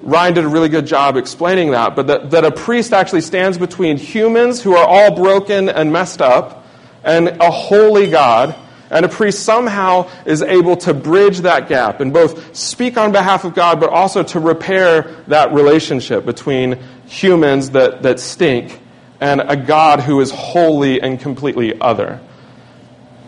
Ryan 0.00 0.34
did 0.34 0.44
a 0.44 0.48
really 0.48 0.68
good 0.68 0.86
job 0.86 1.16
explaining 1.16 1.70
that, 1.70 1.94
but 1.94 2.08
that, 2.08 2.30
that 2.32 2.44
a 2.44 2.50
priest 2.50 2.92
actually 2.92 3.20
stands 3.20 3.58
between 3.58 3.96
humans 3.96 4.60
who 4.60 4.74
are 4.74 4.84
all 4.84 5.14
broken 5.14 5.68
and 5.68 5.92
messed 5.92 6.20
up 6.20 6.61
and 7.04 7.28
a 7.28 7.50
holy 7.50 8.10
God. 8.10 8.54
And 8.90 9.06
a 9.06 9.08
priest 9.08 9.44
somehow 9.44 10.10
is 10.26 10.42
able 10.42 10.76
to 10.76 10.92
bridge 10.92 11.38
that 11.38 11.66
gap 11.66 12.00
and 12.00 12.12
both 12.12 12.54
speak 12.54 12.98
on 12.98 13.10
behalf 13.10 13.44
of 13.44 13.54
God, 13.54 13.80
but 13.80 13.88
also 13.88 14.22
to 14.22 14.38
repair 14.38 15.24
that 15.28 15.54
relationship 15.54 16.26
between 16.26 16.78
humans 17.06 17.70
that, 17.70 18.02
that 18.02 18.20
stink 18.20 18.78
and 19.18 19.40
a 19.40 19.56
God 19.56 20.00
who 20.00 20.20
is 20.20 20.30
holy 20.30 21.00
and 21.00 21.18
completely 21.18 21.80
other. 21.80 22.20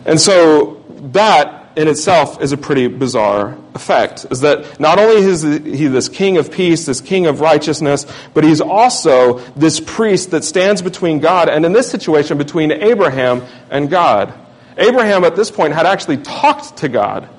And 0.05 0.21
so 0.21 0.83
that 1.13 1.64
in 1.75 1.87
itself 1.87 2.41
is 2.41 2.51
a 2.51 2.57
pretty 2.57 2.87
bizarre 2.87 3.57
effect. 3.73 4.25
Is 4.31 4.41
that 4.41 4.79
not 4.79 4.97
only 4.97 5.17
is 5.17 5.41
he 5.41 5.87
this 5.87 6.07
king 6.07 6.37
of 6.37 6.51
peace, 6.51 6.85
this 6.85 7.01
king 7.01 7.25
of 7.25 7.41
righteousness, 7.41 8.05
but 8.33 8.43
he's 8.43 8.61
also 8.61 9.39
this 9.55 9.79
priest 9.79 10.31
that 10.31 10.43
stands 10.43 10.81
between 10.81 11.19
God 11.19 11.49
and 11.49 11.65
in 11.65 11.73
this 11.73 11.89
situation 11.91 12.37
between 12.37 12.71
Abraham 12.71 13.43
and 13.69 13.89
God. 13.89 14.33
Abraham 14.77 15.23
at 15.23 15.35
this 15.35 15.51
point 15.51 15.73
had 15.73 15.85
actually 15.85 16.17
talked 16.17 16.77
to 16.77 16.89
God. 16.89 17.29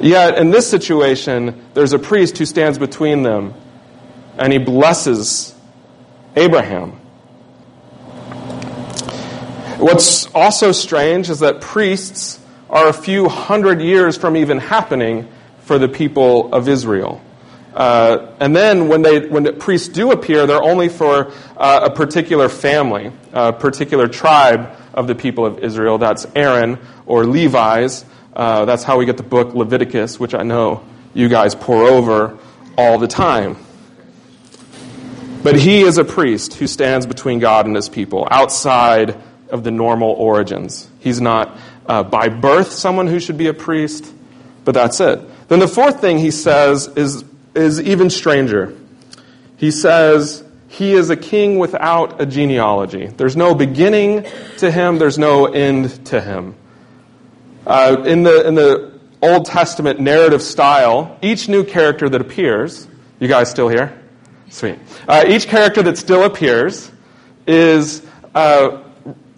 Yet 0.00 0.38
in 0.38 0.50
this 0.50 0.68
situation, 0.68 1.64
there's 1.74 1.92
a 1.92 1.98
priest 1.98 2.36
who 2.38 2.44
stands 2.44 2.78
between 2.78 3.22
them 3.22 3.54
and 4.36 4.52
he 4.52 4.58
blesses 4.58 5.54
Abraham. 6.36 7.00
What's 9.78 10.26
also 10.34 10.72
strange 10.72 11.30
is 11.30 11.40
that 11.40 11.60
priests 11.60 12.40
are 12.74 12.88
a 12.88 12.92
few 12.92 13.28
hundred 13.28 13.80
years 13.80 14.16
from 14.16 14.36
even 14.36 14.58
happening 14.58 15.28
for 15.60 15.78
the 15.78 15.88
people 15.88 16.52
of 16.52 16.68
Israel. 16.68 17.22
Uh, 17.72 18.32
and 18.40 18.54
then 18.54 18.88
when, 18.88 19.02
they, 19.02 19.26
when 19.28 19.44
the 19.44 19.52
priests 19.52 19.88
do 19.88 20.12
appear, 20.12 20.46
they're 20.46 20.62
only 20.62 20.88
for 20.88 21.32
uh, 21.56 21.88
a 21.90 21.90
particular 21.90 22.48
family, 22.48 23.12
a 23.32 23.52
particular 23.52 24.08
tribe 24.08 24.76
of 24.92 25.06
the 25.06 25.14
people 25.14 25.46
of 25.46 25.60
Israel. 25.60 25.98
That's 25.98 26.26
Aaron 26.34 26.78
or 27.06 27.24
Levi's. 27.24 28.04
Uh, 28.34 28.64
that's 28.64 28.82
how 28.82 28.98
we 28.98 29.06
get 29.06 29.16
the 29.16 29.22
book 29.22 29.54
Leviticus, 29.54 30.20
which 30.20 30.34
I 30.34 30.42
know 30.42 30.84
you 31.14 31.28
guys 31.28 31.54
pour 31.54 31.84
over 31.84 32.38
all 32.76 32.98
the 32.98 33.08
time. 33.08 33.56
But 35.42 35.56
he 35.56 35.82
is 35.82 35.98
a 35.98 36.04
priest 36.04 36.54
who 36.54 36.66
stands 36.66 37.06
between 37.06 37.38
God 37.38 37.66
and 37.66 37.76
his 37.76 37.88
people, 37.88 38.26
outside 38.30 39.20
of 39.50 39.62
the 39.62 39.70
normal 39.70 40.10
origins. 40.10 40.88
He's 41.00 41.20
not 41.20 41.56
uh, 41.86 42.02
by 42.02 42.28
birth 42.28 42.72
someone 42.72 43.06
who 43.06 43.20
should 43.20 43.38
be 43.38 43.46
a 43.48 43.54
priest, 43.54 44.12
but 44.64 44.72
that's 44.72 45.00
it. 45.00 45.20
Then 45.48 45.58
the 45.58 45.68
fourth 45.68 46.00
thing 46.00 46.18
he 46.18 46.30
says 46.30 46.88
is, 46.88 47.24
is 47.54 47.80
even 47.80 48.10
stranger. 48.10 48.76
He 49.56 49.70
says, 49.70 50.44
He 50.68 50.92
is 50.92 51.10
a 51.10 51.16
king 51.16 51.58
without 51.58 52.20
a 52.20 52.26
genealogy. 52.26 53.06
There's 53.06 53.36
no 53.36 53.54
beginning 53.54 54.26
to 54.58 54.70
him, 54.70 54.98
there's 54.98 55.18
no 55.18 55.46
end 55.46 56.06
to 56.06 56.20
him. 56.20 56.54
Uh, 57.66 58.02
in, 58.04 58.22
the, 58.22 58.46
in 58.46 58.54
the 58.54 58.92
Old 59.22 59.46
Testament 59.46 60.00
narrative 60.00 60.42
style, 60.42 61.18
each 61.22 61.48
new 61.48 61.64
character 61.64 62.08
that 62.08 62.20
appears, 62.20 62.86
you 63.20 63.28
guys 63.28 63.50
still 63.50 63.68
here? 63.68 63.98
Sweet. 64.50 64.78
Uh, 65.08 65.24
each 65.26 65.48
character 65.48 65.82
that 65.82 65.96
still 65.98 66.24
appears 66.24 66.90
is 67.46 68.04
uh, 68.34 68.83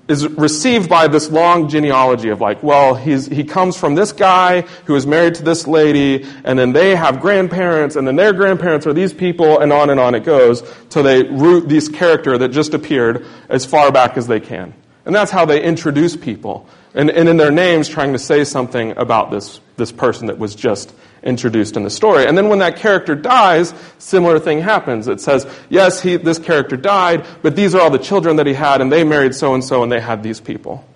is 0.08 0.26
received 0.28 0.88
by 0.88 1.08
this 1.08 1.30
long 1.30 1.68
genealogy 1.68 2.28
of 2.28 2.40
like, 2.40 2.62
well, 2.62 2.94
he's, 2.94 3.26
he 3.26 3.42
comes 3.42 3.76
from 3.76 3.94
this 3.94 4.12
guy 4.12 4.60
who 4.84 4.94
is 4.94 5.06
married 5.06 5.34
to 5.34 5.42
this 5.42 5.66
lady, 5.66 6.24
and 6.44 6.58
then 6.58 6.72
they 6.72 6.94
have 6.94 7.20
grandparents, 7.20 7.96
and 7.96 8.06
then 8.06 8.16
their 8.16 8.32
grandparents 8.32 8.86
are 8.86 8.92
these 8.92 9.12
people, 9.12 9.58
and 9.58 9.72
on 9.72 9.90
and 9.90 9.98
on 9.98 10.14
it 10.14 10.24
goes, 10.24 10.62
till 10.90 11.02
they 11.02 11.24
root 11.24 11.68
this 11.68 11.88
character 11.88 12.38
that 12.38 12.48
just 12.48 12.72
appeared 12.72 13.26
as 13.48 13.66
far 13.66 13.90
back 13.90 14.16
as 14.16 14.26
they 14.26 14.40
can. 14.40 14.72
And 15.04 15.14
that's 15.14 15.30
how 15.30 15.44
they 15.44 15.62
introduce 15.62 16.16
people. 16.16 16.68
And, 16.94 17.10
and 17.10 17.28
in 17.28 17.36
their 17.36 17.50
names, 17.50 17.88
trying 17.88 18.12
to 18.12 18.18
say 18.18 18.44
something 18.44 18.96
about 18.96 19.30
this, 19.30 19.60
this 19.76 19.92
person 19.92 20.28
that 20.28 20.38
was 20.38 20.54
just 20.54 20.92
introduced 21.26 21.76
in 21.76 21.82
the 21.82 21.90
story. 21.90 22.24
And 22.24 22.38
then 22.38 22.48
when 22.48 22.60
that 22.60 22.76
character 22.76 23.14
dies, 23.14 23.74
similar 23.98 24.38
thing 24.38 24.60
happens. 24.60 25.08
It 25.08 25.20
says, 25.20 25.46
yes, 25.68 26.00
he, 26.00 26.16
this 26.16 26.38
character 26.38 26.76
died, 26.76 27.26
but 27.42 27.56
these 27.56 27.74
are 27.74 27.82
all 27.82 27.90
the 27.90 27.98
children 27.98 28.36
that 28.36 28.46
he 28.46 28.54
had, 28.54 28.80
and 28.80 28.90
they 28.90 29.04
married 29.04 29.34
so 29.34 29.52
and 29.52 29.62
so, 29.62 29.82
and 29.82 29.92
they 29.92 30.00
had 30.00 30.22
these 30.22 30.40
people. 30.40 30.86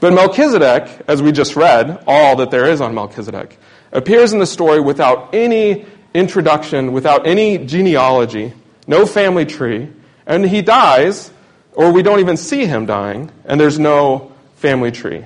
But 0.00 0.12
Melchizedek, 0.14 1.02
as 1.06 1.22
we 1.22 1.32
just 1.32 1.54
read, 1.54 2.02
all 2.06 2.36
that 2.36 2.50
there 2.50 2.66
is 2.66 2.80
on 2.80 2.94
Melchizedek, 2.94 3.58
appears 3.92 4.32
in 4.32 4.38
the 4.38 4.46
story 4.46 4.80
without 4.80 5.34
any 5.34 5.86
introduction, 6.14 6.92
without 6.92 7.26
any 7.26 7.58
genealogy, 7.58 8.54
no 8.86 9.06
family 9.06 9.44
tree, 9.44 9.88
and 10.26 10.44
he 10.44 10.62
dies, 10.62 11.30
or 11.72 11.92
we 11.92 12.02
don't 12.02 12.20
even 12.20 12.36
see 12.36 12.64
him 12.64 12.86
dying, 12.86 13.30
and 13.44 13.60
there's 13.60 13.78
no 13.78 14.32
family 14.56 14.90
tree. 14.90 15.24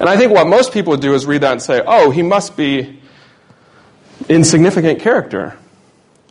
And 0.00 0.08
I 0.08 0.16
think 0.16 0.32
what 0.32 0.46
most 0.46 0.72
people 0.72 0.92
would 0.92 1.00
do 1.00 1.14
is 1.14 1.26
read 1.26 1.42
that 1.42 1.52
and 1.52 1.62
say, 1.62 1.82
oh, 1.86 2.10
he 2.10 2.22
must 2.22 2.56
be 2.56 3.00
insignificant 4.28 5.00
character. 5.00 5.56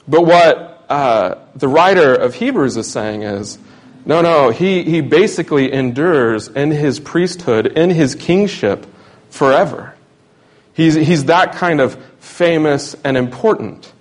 But 0.08 0.26
what 0.26 0.86
uh, 0.90 1.36
the 1.56 1.68
writer 1.68 2.14
of 2.16 2.36
Hebrews 2.36 2.78
is 2.78 2.90
saying 2.90 3.24
is, 3.24 3.58
no, 4.06 4.22
no, 4.22 4.52
he, 4.52 4.84
he 4.84 5.02
basically 5.02 5.72
endures 5.72 6.48
in 6.48 6.72
his 6.72 7.00
priesthood, 7.00 7.68
in 7.68 7.90
his 7.90 8.16
kingship 8.16 8.86
forever. 9.30 9.96
He's, 10.74 10.94
he's 10.94 11.26
that 11.26 11.54
kind 11.54 11.82
of 11.82 11.96
famous 12.20 12.96
and 13.04 13.18
important. 13.18 13.92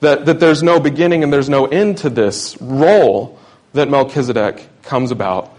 That, 0.00 0.26
that 0.26 0.38
there's 0.38 0.62
no 0.62 0.78
beginning 0.78 1.24
and 1.24 1.32
there's 1.32 1.48
no 1.48 1.66
end 1.66 1.98
to 1.98 2.10
this 2.10 2.56
role 2.60 3.38
that 3.72 3.90
Melchizedek 3.90 4.68
comes 4.82 5.10
about 5.10 5.52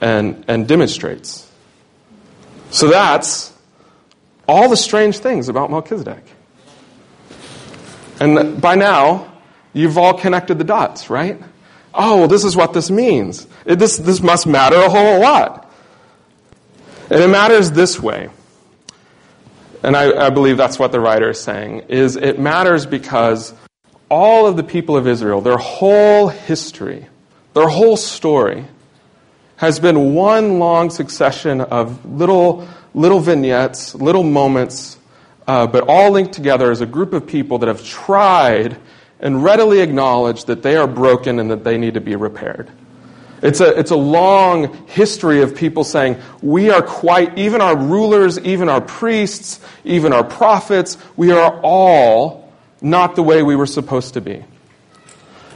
and, 0.00 0.44
and 0.48 0.66
demonstrates. 0.66 1.48
So 2.70 2.88
that's 2.88 3.52
all 4.48 4.68
the 4.68 4.76
strange 4.76 5.18
things 5.18 5.48
about 5.48 5.70
Melchizedek. 5.70 6.24
And 8.20 8.60
by 8.60 8.74
now, 8.74 9.32
you've 9.72 9.98
all 9.98 10.14
connected 10.14 10.58
the 10.58 10.64
dots, 10.64 11.10
right? 11.10 11.40
Oh, 11.94 12.18
well, 12.18 12.28
this 12.28 12.44
is 12.44 12.56
what 12.56 12.72
this 12.72 12.90
means. 12.90 13.46
It, 13.64 13.78
this, 13.78 13.96
this 13.96 14.20
must 14.20 14.46
matter 14.46 14.76
a 14.76 14.88
whole 14.88 15.20
lot. 15.20 15.70
And 17.10 17.22
it 17.22 17.28
matters 17.28 17.70
this 17.70 18.00
way. 18.00 18.30
And 19.82 19.96
I, 19.96 20.26
I 20.26 20.30
believe 20.30 20.56
that's 20.56 20.78
what 20.78 20.92
the 20.92 21.00
writer 21.00 21.30
is 21.30 21.40
saying, 21.40 21.84
is 21.88 22.16
it 22.16 22.38
matters 22.38 22.86
because 22.86 23.54
all 24.10 24.46
of 24.46 24.56
the 24.56 24.64
people 24.64 24.96
of 24.96 25.06
Israel, 25.06 25.40
their 25.40 25.58
whole 25.58 26.28
history, 26.28 27.06
their 27.54 27.68
whole 27.68 27.96
story, 27.96 28.66
has 29.56 29.80
been 29.80 30.14
one 30.14 30.58
long 30.58 30.90
succession 30.90 31.60
of 31.60 32.04
little, 32.04 32.68
little 32.94 33.20
vignettes, 33.20 33.94
little 33.94 34.22
moments, 34.22 34.98
uh, 35.46 35.66
but 35.66 35.84
all 35.88 36.10
linked 36.10 36.32
together 36.32 36.70
as 36.70 36.80
a 36.80 36.86
group 36.86 37.12
of 37.12 37.26
people 37.26 37.58
that 37.58 37.68
have 37.68 37.84
tried 37.84 38.76
and 39.20 39.42
readily 39.42 39.80
acknowledged 39.80 40.46
that 40.48 40.62
they 40.62 40.76
are 40.76 40.86
broken 40.86 41.38
and 41.38 41.50
that 41.50 41.64
they 41.64 41.78
need 41.78 41.94
to 41.94 42.00
be 42.00 42.16
repaired. 42.16 42.70
It's 43.42 43.60
a, 43.60 43.78
it's 43.78 43.90
a 43.90 43.96
long 43.96 44.86
history 44.88 45.42
of 45.42 45.54
people 45.54 45.84
saying, 45.84 46.20
we 46.42 46.70
are 46.70 46.82
quite, 46.82 47.38
even 47.38 47.60
our 47.60 47.76
rulers, 47.76 48.38
even 48.40 48.68
our 48.68 48.80
priests, 48.80 49.60
even 49.84 50.12
our 50.12 50.24
prophets, 50.24 50.98
we 51.16 51.32
are 51.32 51.60
all 51.62 52.52
not 52.80 53.14
the 53.14 53.22
way 53.22 53.42
we 53.42 53.56
were 53.56 53.66
supposed 53.66 54.14
to 54.14 54.20
be. 54.20 54.44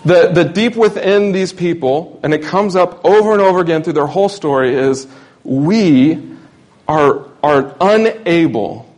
The, 0.04 0.28
the 0.32 0.44
deep 0.44 0.76
within 0.76 1.32
these 1.32 1.52
people, 1.52 2.20
and 2.22 2.32
it 2.32 2.42
comes 2.42 2.74
up 2.74 3.04
over 3.04 3.32
and 3.32 3.40
over 3.40 3.60
again 3.60 3.82
through 3.82 3.92
their 3.94 4.06
whole 4.06 4.30
story, 4.30 4.74
is 4.74 5.06
we 5.44 6.36
are, 6.88 7.26
are 7.42 7.76
unable 7.80 8.92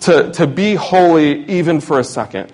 to, 0.00 0.30
to 0.32 0.46
be 0.46 0.74
holy 0.74 1.44
even 1.46 1.80
for 1.80 1.98
a 1.98 2.04
second. 2.04 2.52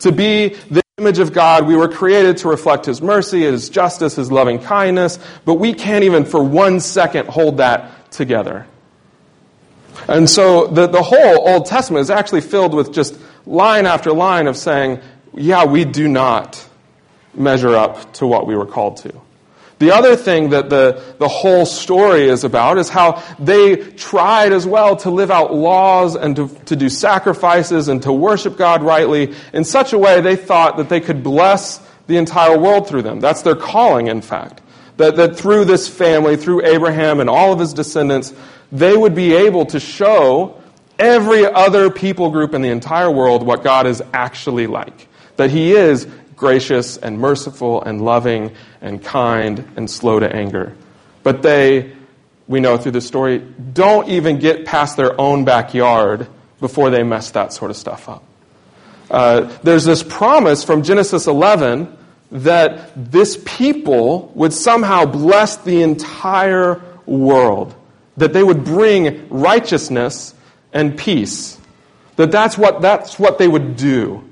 To 0.00 0.12
be 0.12 0.56
the 0.70 0.82
image 0.98 1.18
of 1.18 1.32
God, 1.32 1.66
we 1.66 1.76
were 1.76 1.88
created 1.88 2.38
to 2.38 2.48
reflect 2.48 2.86
His 2.86 3.00
mercy, 3.00 3.42
His 3.42 3.68
justice, 3.68 4.16
His 4.16 4.32
loving 4.32 4.58
kindness, 4.58 5.18
but 5.44 5.54
we 5.54 5.74
can't 5.74 6.04
even 6.04 6.24
for 6.24 6.42
one 6.42 6.80
second 6.80 7.28
hold 7.28 7.58
that 7.58 8.10
together. 8.10 8.66
And 10.08 10.28
so 10.28 10.66
the, 10.66 10.86
the 10.86 11.02
whole 11.02 11.48
Old 11.48 11.66
Testament 11.66 12.02
is 12.02 12.10
actually 12.10 12.40
filled 12.40 12.74
with 12.74 12.92
just 12.92 13.18
line 13.46 13.86
after 13.86 14.12
line 14.12 14.46
of 14.46 14.56
saying, 14.56 15.00
yeah, 15.34 15.64
we 15.64 15.84
do 15.84 16.08
not 16.08 16.66
measure 17.36 17.74
up 17.74 18.12
to 18.14 18.26
what 18.26 18.46
we 18.46 18.56
were 18.56 18.66
called 18.66 18.98
to. 18.98 19.20
The 19.78 19.90
other 19.90 20.16
thing 20.16 20.50
that 20.50 20.70
the, 20.70 21.02
the 21.18 21.28
whole 21.28 21.66
story 21.66 22.28
is 22.28 22.44
about 22.44 22.78
is 22.78 22.88
how 22.88 23.22
they 23.38 23.76
tried 23.76 24.52
as 24.52 24.66
well 24.66 24.96
to 24.98 25.10
live 25.10 25.30
out 25.30 25.54
laws 25.54 26.16
and 26.16 26.34
to, 26.36 26.48
to 26.66 26.76
do 26.76 26.88
sacrifices 26.88 27.88
and 27.88 28.02
to 28.02 28.12
worship 28.12 28.56
God 28.56 28.82
rightly 28.82 29.34
in 29.52 29.64
such 29.64 29.92
a 29.92 29.98
way 29.98 30.22
they 30.22 30.36
thought 30.36 30.78
that 30.78 30.88
they 30.88 31.00
could 31.00 31.22
bless 31.22 31.78
the 32.06 32.16
entire 32.16 32.58
world 32.58 32.88
through 32.88 33.02
them. 33.02 33.20
That's 33.20 33.42
their 33.42 33.56
calling, 33.56 34.06
in 34.06 34.22
fact. 34.22 34.62
That, 34.96 35.16
that 35.16 35.36
through 35.36 35.66
this 35.66 35.88
family, 35.88 36.38
through 36.38 36.64
Abraham 36.64 37.20
and 37.20 37.28
all 37.28 37.52
of 37.52 37.58
his 37.58 37.74
descendants, 37.74 38.32
they 38.72 38.96
would 38.96 39.14
be 39.14 39.34
able 39.34 39.66
to 39.66 39.80
show 39.80 40.58
every 40.98 41.44
other 41.44 41.90
people 41.90 42.30
group 42.30 42.54
in 42.54 42.62
the 42.62 42.70
entire 42.70 43.10
world 43.10 43.42
what 43.42 43.62
God 43.62 43.86
is 43.86 44.02
actually 44.14 44.66
like. 44.66 45.08
That 45.36 45.50
he 45.50 45.72
is 45.72 46.08
gracious 46.36 46.96
and 46.96 47.18
merciful 47.18 47.82
and 47.82 48.02
loving 48.02 48.54
and 48.80 49.02
kind 49.02 49.66
and 49.76 49.90
slow 49.90 50.20
to 50.20 50.30
anger. 50.30 50.76
But 51.22 51.42
they, 51.42 51.92
we 52.46 52.60
know 52.60 52.76
through 52.76 52.92
the 52.92 53.00
story, 53.00 53.38
don't 53.38 54.08
even 54.08 54.38
get 54.38 54.66
past 54.66 54.96
their 54.96 55.18
own 55.20 55.44
backyard 55.44 56.28
before 56.60 56.90
they 56.90 57.02
mess 57.02 57.30
that 57.32 57.52
sort 57.52 57.70
of 57.70 57.76
stuff 57.76 58.08
up. 58.08 58.22
Uh, 59.10 59.56
there's 59.62 59.84
this 59.84 60.02
promise 60.02 60.62
from 60.62 60.82
Genesis 60.82 61.26
11 61.26 61.96
that 62.32 62.90
this 62.96 63.40
people 63.44 64.32
would 64.34 64.52
somehow 64.52 65.04
bless 65.04 65.58
the 65.58 65.82
entire 65.82 66.82
world, 67.06 67.74
that 68.16 68.32
they 68.32 68.42
would 68.42 68.64
bring 68.64 69.28
righteousness 69.28 70.34
and 70.72 70.98
peace. 70.98 71.58
That 72.16 72.32
that's 72.32 72.58
what, 72.58 72.80
that's 72.82 73.18
what 73.18 73.38
they 73.38 73.46
would 73.46 73.76
do 73.76 74.26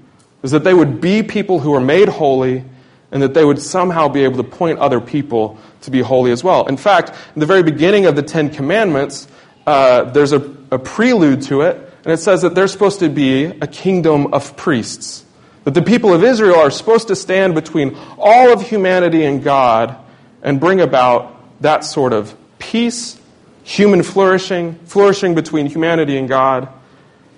is 0.45 0.51
that 0.51 0.63
they 0.63 0.75
would 0.75 1.01
be 1.01 1.23
people 1.23 1.59
who 1.59 1.75
are 1.75 1.81
made 1.81 2.07
holy 2.07 2.63
and 3.11 3.23
that 3.23 3.33
they 3.33 3.45
would 3.45 3.61
somehow 3.61 4.09
be 4.09 4.23
able 4.25 4.37
to 4.37 4.45
point 4.45 4.79
other 4.79 5.01
people 5.01 5.59
to 5.81 5.91
be 5.91 6.03
holy 6.03 6.31
as 6.33 6.45
well. 6.45 6.67
In 6.67 6.77
fact, 6.77 7.11
in 7.35 7.41
the 7.41 7.47
very 7.47 7.63
beginning 7.63 8.05
of 8.05 8.15
the 8.15 8.23
Ten 8.23 8.51
Commandments, 8.51 9.27
uh, 9.67 10.05
there's 10.05 10.33
a, 10.33 10.55
a 10.71 10.79
prelude 10.79 11.41
to 11.43 11.63
it, 11.63 11.77
and 12.05 12.13
it 12.13 12.19
says 12.19 12.43
that 12.43 12.55
they're 12.55 12.69
supposed 12.69 13.01
to 13.01 13.09
be 13.09 13.47
a 13.47 13.67
kingdom 13.67 14.35
of 14.35 14.55
priests. 14.55 15.25
That 15.65 15.73
the 15.73 15.83
people 15.83 16.13
of 16.13 16.23
Israel 16.23 16.57
are 16.57 16.71
supposed 16.71 17.09
to 17.09 17.17
stand 17.17 17.55
between 17.55 17.97
all 18.19 18.53
of 18.53 18.61
humanity 18.61 19.25
and 19.25 19.43
God 19.43 19.97
and 20.43 20.61
bring 20.61 20.83
about 20.83 21.63
that 21.63 21.85
sort 21.85 22.13
of 22.13 22.37
peace, 22.59 23.19
human 23.63 24.03
flourishing, 24.03 24.75
flourishing 24.85 25.35
between 25.35 25.67
humanity 25.67 26.19
and 26.19 26.29
God, 26.29 26.69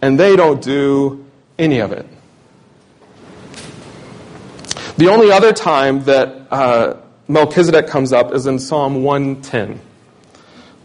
and 0.02 0.18
they 0.18 0.34
don't 0.34 0.60
do 0.60 1.24
any 1.56 1.78
of 1.78 1.92
it. 1.92 2.06
The 4.96 5.08
only 5.08 5.30
other 5.30 5.52
time 5.52 6.04
that 6.04 6.46
uh, 6.50 6.96
Melchizedek 7.28 7.86
comes 7.86 8.14
up 8.14 8.32
is 8.32 8.46
in 8.46 8.58
Psalm 8.58 9.02
110. 9.04 9.78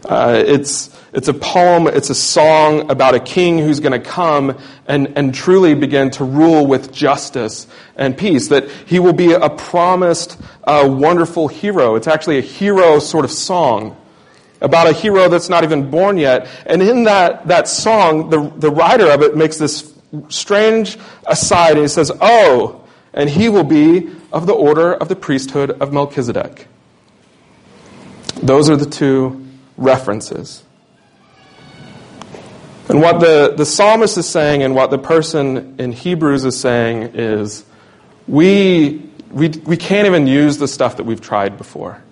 Uh, 0.04 0.42
it's, 0.46 0.94
it's 1.14 1.28
a 1.28 1.32
poem, 1.32 1.86
it's 1.86 2.10
a 2.10 2.14
song 2.14 2.90
about 2.90 3.14
a 3.14 3.20
king 3.20 3.58
who's 3.58 3.80
going 3.80 3.98
to 3.98 4.06
come 4.06 4.58
and, 4.86 5.16
and 5.16 5.34
truly 5.34 5.74
begin 5.74 6.10
to 6.10 6.24
rule 6.24 6.66
with 6.66 6.92
justice 6.92 7.66
and 7.96 8.14
peace. 8.14 8.48
That 8.48 8.68
he 8.68 8.98
will 8.98 9.14
be 9.14 9.32
a 9.32 9.48
promised, 9.48 10.38
uh, 10.64 10.86
wonderful 10.90 11.48
hero. 11.48 11.94
It's 11.94 12.06
actually 12.06 12.36
a 12.36 12.42
hero 12.42 12.98
sort 12.98 13.24
of 13.24 13.30
song 13.30 13.96
about 14.60 14.88
a 14.88 14.92
hero 14.92 15.30
that's 15.30 15.48
not 15.48 15.64
even 15.64 15.90
born 15.90 16.18
yet. 16.18 16.48
And 16.66 16.82
in 16.82 17.04
that, 17.04 17.48
that 17.48 17.66
song, 17.66 18.28
the, 18.28 18.52
the 18.58 18.70
writer 18.70 19.10
of 19.10 19.22
it 19.22 19.38
makes 19.38 19.56
this 19.56 19.90
strange 20.28 20.98
aside 21.26 21.72
and 21.72 21.80
he 21.80 21.88
says, 21.88 22.12
Oh, 22.20 22.81
and 23.14 23.28
he 23.28 23.48
will 23.48 23.64
be 23.64 24.10
of 24.32 24.46
the 24.46 24.54
order 24.54 24.94
of 24.94 25.08
the 25.08 25.16
priesthood 25.16 25.70
of 25.70 25.92
Melchizedek. 25.92 26.66
Those 28.42 28.70
are 28.70 28.76
the 28.76 28.88
two 28.88 29.46
references. 29.76 30.64
And 32.88 33.00
what 33.00 33.20
the, 33.20 33.54
the 33.56 33.64
psalmist 33.64 34.18
is 34.18 34.28
saying 34.28 34.62
and 34.62 34.74
what 34.74 34.90
the 34.90 34.98
person 34.98 35.76
in 35.78 35.92
Hebrews 35.92 36.44
is 36.44 36.58
saying 36.58 37.12
is 37.14 37.64
we, 38.26 39.08
we, 39.30 39.48
we 39.48 39.76
can't 39.76 40.06
even 40.06 40.26
use 40.26 40.58
the 40.58 40.68
stuff 40.68 40.96
that 40.96 41.04
we've 41.04 41.20
tried 41.20 41.56
before. 41.56 42.02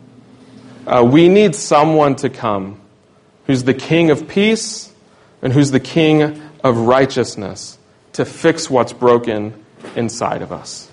Uh, 0.86 1.04
we 1.04 1.28
need 1.28 1.54
someone 1.54 2.16
to 2.16 2.30
come 2.30 2.80
who's 3.46 3.64
the 3.64 3.74
king 3.74 4.10
of 4.10 4.28
peace 4.28 4.92
and 5.42 5.52
who's 5.52 5.70
the 5.70 5.80
king 5.80 6.40
of 6.62 6.76
righteousness 6.78 7.78
to 8.12 8.24
fix 8.24 8.70
what's 8.70 8.92
broken 8.92 9.64
inside 9.96 10.42
of 10.42 10.52
us. 10.52 10.89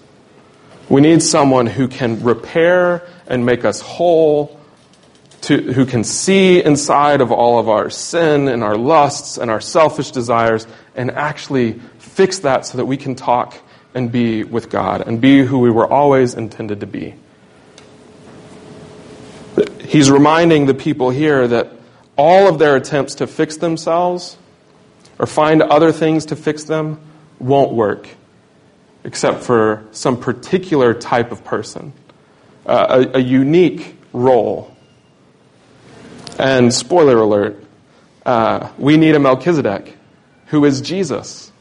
We 0.89 1.02
need 1.02 1.21
someone 1.21 1.65
who 1.65 1.88
can 1.88 2.23
repair 2.23 3.08
and 3.28 3.45
make 3.45 3.65
us 3.65 3.82
whole, 3.82 4.58
to, 5.41 5.73
who 5.73 5.86
can 5.86 6.04
see 6.04 6.63
inside 6.63 7.19
of 7.19 7.32
all 7.32 7.60
of 7.60 7.67
our 7.67 7.89
sin 7.89 8.47
and 8.47 8.63
our 8.63 8.78
lusts 8.78 9.38
and 9.38 9.52
our 9.52 9.60
selfish 9.60 10.12
desires 10.12 10.65
and 10.95 11.12
actually 11.12 11.73
fix 12.00 12.39
that 12.39 12.65
so 12.65 12.78
that 12.78 12.86
we 12.86 12.95
can 12.95 13.15
talk 13.15 13.58
and 13.93 14.12
be 14.12 14.43
with 14.43 14.69
God 14.69 15.06
and 15.06 15.19
be 15.19 15.41
who 15.41 15.60
we 15.60 15.71
were 15.71 15.88
always 15.88 16.36
intended 16.36 16.80
to 16.80 16.88
be. 16.88 17.15
He's 19.84 20.10
reminding 20.10 20.67
the 20.67 20.73
people 20.73 21.10
here 21.10 21.47
that 21.47 21.71
all 22.17 22.47
of 22.47 22.60
their 22.60 22.76
attempts 22.76 23.15
to 23.15 23.28
fix 23.28 23.58
themselves 23.58 24.38
or 25.19 25.26
find 25.26 25.62
other 25.62 25.91
things 25.91 26.28
to 26.28 26.36
fix 26.36 26.63
them 26.63 27.00
won't 27.39 27.73
work 27.73 28.08
except 29.08 29.41
for 29.41 29.88
some 29.91 30.20
particular 30.20 30.93
type 30.93 31.32
of 31.32 31.43
person, 31.43 31.93
uh, 32.65 33.08
a, 33.13 33.17
a 33.17 33.20
unique 33.20 33.98
role. 34.12 34.76
And 36.38 36.72
spoiler 36.72 37.17
alert, 37.17 37.63
uh, 38.26 38.70
we 38.78 38.98
need 38.98 39.15
a 39.15 39.20
Melchizedek 39.20 39.96
who 40.48 40.65
is 40.65 40.82
Jesus. 40.82 41.52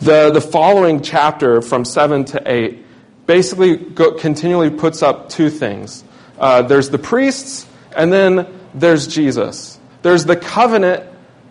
The, 0.00 0.30
the 0.30 0.40
following 0.40 1.00
chapter 1.00 1.62
from 1.62 1.84
7 1.84 2.24
to 2.26 2.42
8 2.44 2.84
basically 3.24 3.76
go, 3.76 4.12
continually 4.12 4.70
puts 4.70 5.02
up 5.02 5.28
two 5.28 5.48
things 5.48 6.04
uh, 6.38 6.62
there's 6.62 6.90
the 6.90 6.98
priests, 6.98 7.66
and 7.96 8.12
then 8.12 8.46
there's 8.74 9.06
Jesus. 9.06 9.78
There's 10.02 10.26
the 10.26 10.36
covenant, 10.36 11.04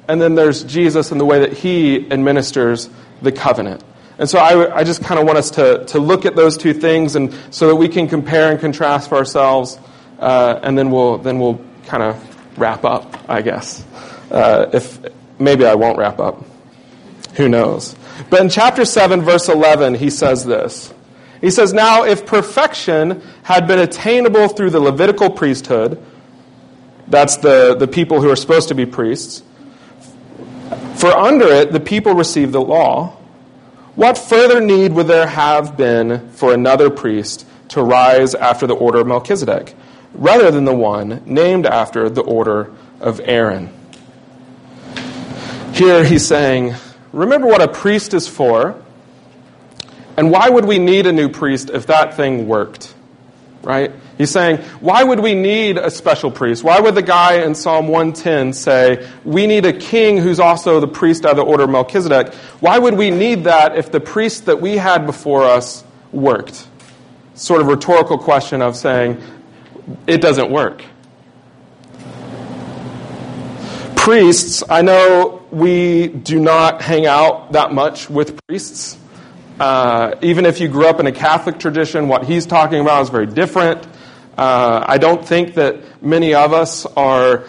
and 0.08 0.22
then 0.22 0.36
there's 0.36 0.64
Jesus 0.64 1.12
and 1.12 1.20
the 1.20 1.26
way 1.26 1.40
that 1.40 1.54
he 1.54 2.12
administers 2.12 2.88
the 3.22 3.32
covenant. 3.32 3.84
And 4.18 4.30
so 4.30 4.40
I, 4.40 4.78
I 4.78 4.84
just 4.84 5.04
kind 5.04 5.20
of 5.20 5.26
want 5.26 5.38
us 5.38 5.52
to, 5.52 5.86
to 5.86 6.00
look 6.00 6.26
at 6.26 6.36
those 6.36 6.58
two 6.58 6.74
things 6.74 7.16
and 7.16 7.34
so 7.52 7.68
that 7.68 7.76
we 7.76 7.90
can 7.90 8.08
compare 8.08 8.50
and 8.52 8.60
contrast 8.60 9.10
for 9.10 9.16
ourselves, 9.16 9.78
uh, 10.20 10.60
and 10.64 10.78
then 10.78 10.90
we'll, 10.90 11.18
then 11.18 11.40
we'll 11.40 11.60
kind 11.86 12.04
of 12.04 12.58
wrap 12.58 12.86
up, 12.86 13.30
I 13.30 13.42
guess. 13.42 13.86
Uh, 14.32 14.70
if 14.74 15.00
Maybe 15.40 15.66
I 15.66 15.76
won't 15.76 15.98
wrap 15.98 16.20
up. 16.20 16.44
Who 17.36 17.50
knows? 17.50 17.96
But 18.30 18.42
in 18.42 18.50
chapter 18.50 18.86
7, 18.86 19.22
verse 19.22 19.50
11, 19.50 19.96
he 19.96 20.10
says 20.10 20.46
this. 20.46 20.94
He 21.42 21.52
says, 21.52 21.74
Now, 21.74 22.06
if 22.06 22.26
perfection 22.26 23.22
had 23.44 23.68
been 23.68 23.80
attainable 23.80 24.48
through 24.48 24.70
the 24.70 24.80
Levitical 24.80 25.30
priesthood, 25.30 26.02
that's 27.08 27.38
the, 27.38 27.76
the 27.76 27.88
people 27.88 28.22
who 28.22 28.30
are 28.30 28.36
supposed 28.36 28.70
to 28.70 28.76
be 28.76 28.86
priests, 28.86 29.44
for 30.96 31.12
under 31.12 31.48
it 31.48 31.72
the 31.72 31.80
people 31.80 32.14
received 32.14 32.54
the 32.54 32.62
law. 32.62 33.18
What 33.96 34.18
further 34.18 34.60
need 34.60 34.94
would 34.94 35.08
there 35.08 35.28
have 35.28 35.78
been 35.78 36.30
for 36.32 36.54
another 36.54 36.90
priest 36.90 37.46
to 37.70 37.82
rise 37.82 38.36
after 38.36 38.68
the 38.68 38.76
order 38.76 39.00
of 39.00 39.08
Melchizedek, 39.08 39.74
rather 40.14 40.52
than 40.52 40.66
the 40.66 40.76
one 40.76 41.22
named 41.26 41.66
after 41.66 42.10
the 42.10 42.22
order 42.22 42.74
of 43.00 43.22
Aaron? 43.24 43.70
Here 45.74 46.04
he's 46.04 46.26
saying, 46.26 46.76
remember 47.12 47.48
what 47.48 47.62
a 47.62 47.68
priest 47.68 48.14
is 48.14 48.28
for, 48.28 48.82
and 50.18 50.32
why 50.32 50.50
would 50.50 50.66
we 50.66 50.78
need 50.78 51.06
a 51.06 51.12
new 51.12 51.30
priest 51.30 51.70
if 51.70 51.88
that 51.88 52.16
thing 52.16 52.48
worked? 52.48 52.94
Right? 53.62 53.92
He's 54.18 54.32
saying, 54.32 54.58
why 54.80 55.04
would 55.04 55.20
we 55.20 55.36
need 55.36 55.78
a 55.78 55.92
special 55.92 56.32
priest? 56.32 56.64
Why 56.64 56.80
would 56.80 56.96
the 56.96 57.02
guy 57.02 57.44
in 57.44 57.54
Psalm 57.54 57.90
110 57.90 58.54
say, 58.54 59.10
we 59.26 59.46
need 59.46 59.66
a 59.66 59.74
king 59.74 60.18
who's 60.18 60.40
also 60.40 60.80
the 60.80 60.88
priest 60.88 61.26
of 61.26 61.36
the 61.36 61.44
order 61.44 61.64
of 61.64 61.70
Melchizedek? 61.70 62.34
Why 62.62 62.80
would 62.80 62.94
we 62.94 63.12
need 63.12 63.44
that 63.44 63.78
if 63.78 63.92
the 63.92 64.00
priest 64.00 64.46
that 64.46 64.62
we 64.62 64.78
had 64.78 65.06
before 65.06 65.44
us 65.44 65.84
worked? 66.14 66.66
Sort 67.34 67.60
of 67.60 67.68
rhetorical 67.68 68.18
question 68.18 68.62
of 68.62 68.78
saying, 68.78 69.22
it 70.08 70.22
doesn't 70.22 70.50
work. 70.50 70.82
Priests, 73.98 74.64
I 74.70 74.82
know 74.82 75.44
we 75.52 76.08
do 76.08 76.40
not 76.40 76.82
hang 76.82 77.06
out 77.06 77.52
that 77.52 77.74
much 77.74 78.10
with 78.10 78.40
priests. 78.48 78.98
Uh, 79.60 80.16
even 80.22 80.46
if 80.46 80.60
you 80.60 80.68
grew 80.68 80.88
up 80.88 81.00
in 81.00 81.08
a 81.08 81.12
Catholic 81.12 81.60
tradition, 81.60 82.08
what 82.08 82.26
he's 82.26 82.46
talking 82.46 82.82
about 82.82 83.02
is 83.04 83.10
very 83.10 83.26
different. 83.26 83.88
Uh, 84.38 84.84
I 84.86 84.98
don't 84.98 85.26
think 85.26 85.54
that 85.56 86.04
many 86.04 86.34
of 86.34 86.54
us 86.54 86.86
are 86.86 87.46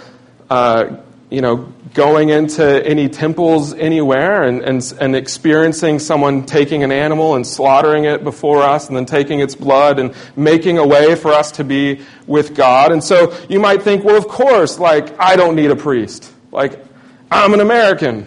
uh, 0.49 0.97
you 1.31 1.41
know, 1.41 1.73
going 1.95 2.29
into 2.29 2.87
any 2.87 3.09
temples 3.09 3.75
anywhere 3.75 4.45
and, 4.45 4.63
and, 4.63 4.95
and 5.01 5.17
experiencing 5.17 5.99
someone 5.99 6.47
taking 6.47 6.85
an 6.85 6.93
animal 6.93 7.35
and 7.35 7.45
slaughtering 7.47 8.05
it 8.05 8.23
before 8.23 8.63
us 8.63 8.87
and 8.89 8.97
then 8.97 9.07
taking 9.07 9.41
its 9.41 9.55
blood 9.55 9.99
and 9.99 10.15
making 10.37 10.79
a 10.79 10.87
way 10.87 11.17
for 11.17 11.33
us 11.33 11.53
to 11.53 11.65
be 11.65 12.01
with 12.27 12.55
God. 12.55 12.93
And 12.93 13.03
so 13.03 13.37
you 13.49 13.59
might 13.59 13.83
think, 13.83 14.05
well, 14.05 14.17
of 14.17 14.29
course, 14.29 14.79
like, 14.79 15.19
I 15.19 15.35
don't 15.35 15.57
need 15.57 15.71
a 15.71 15.77
priest. 15.77 16.33
Like, 16.53 16.85
I'm 17.31 17.55
an 17.55 17.61
American. 17.61 18.27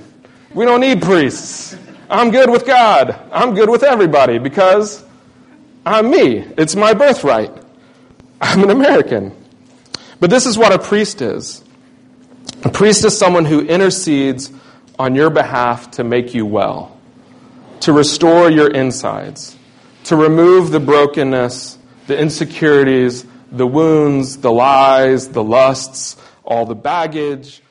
We 0.54 0.66
don't 0.66 0.82
need 0.82 1.02
priests. 1.02 1.78
I'm 2.10 2.32
good 2.32 2.50
with 2.50 2.66
God. 2.66 3.18
I'm 3.32 3.54
good 3.54 3.70
with 3.70 3.84
everybody 3.84 4.40
because 4.40 5.06
I'm 5.86 6.10
me. 6.10 6.40
It's 6.58 6.76
my 6.76 6.94
birthright. 6.94 7.59
I'm 8.42 8.64
an 8.64 8.70
American. 8.70 9.36
But 10.20 10.30
this 10.30 10.46
is 10.46 10.58
what 10.58 10.74
a 10.74 10.80
priest 10.80 11.22
is. 11.22 11.64
A 12.64 12.70
priest 12.70 13.06
is 13.06 13.18
someone 13.18 13.46
who 13.46 13.62
intercedes 13.62 14.52
on 14.98 15.16
your 15.16 15.30
behalf 15.30 15.92
to 15.92 16.04
make 16.04 16.34
you 16.34 16.46
well, 16.46 16.98
to 17.82 17.94
restore 17.94 18.50
your 18.50 18.70
insides, 18.70 19.56
to 20.06 20.16
remove 20.16 20.72
the 20.72 20.80
brokenness, 20.80 21.78
the 22.08 22.18
insecurities, 22.18 23.26
the 23.52 23.66
wounds, 23.66 24.38
the 24.38 24.52
lies, 24.52 25.30
the 25.30 25.44
lusts, 25.44 26.18
all 26.44 26.66
the 26.66 26.76
baggage, 26.76 27.62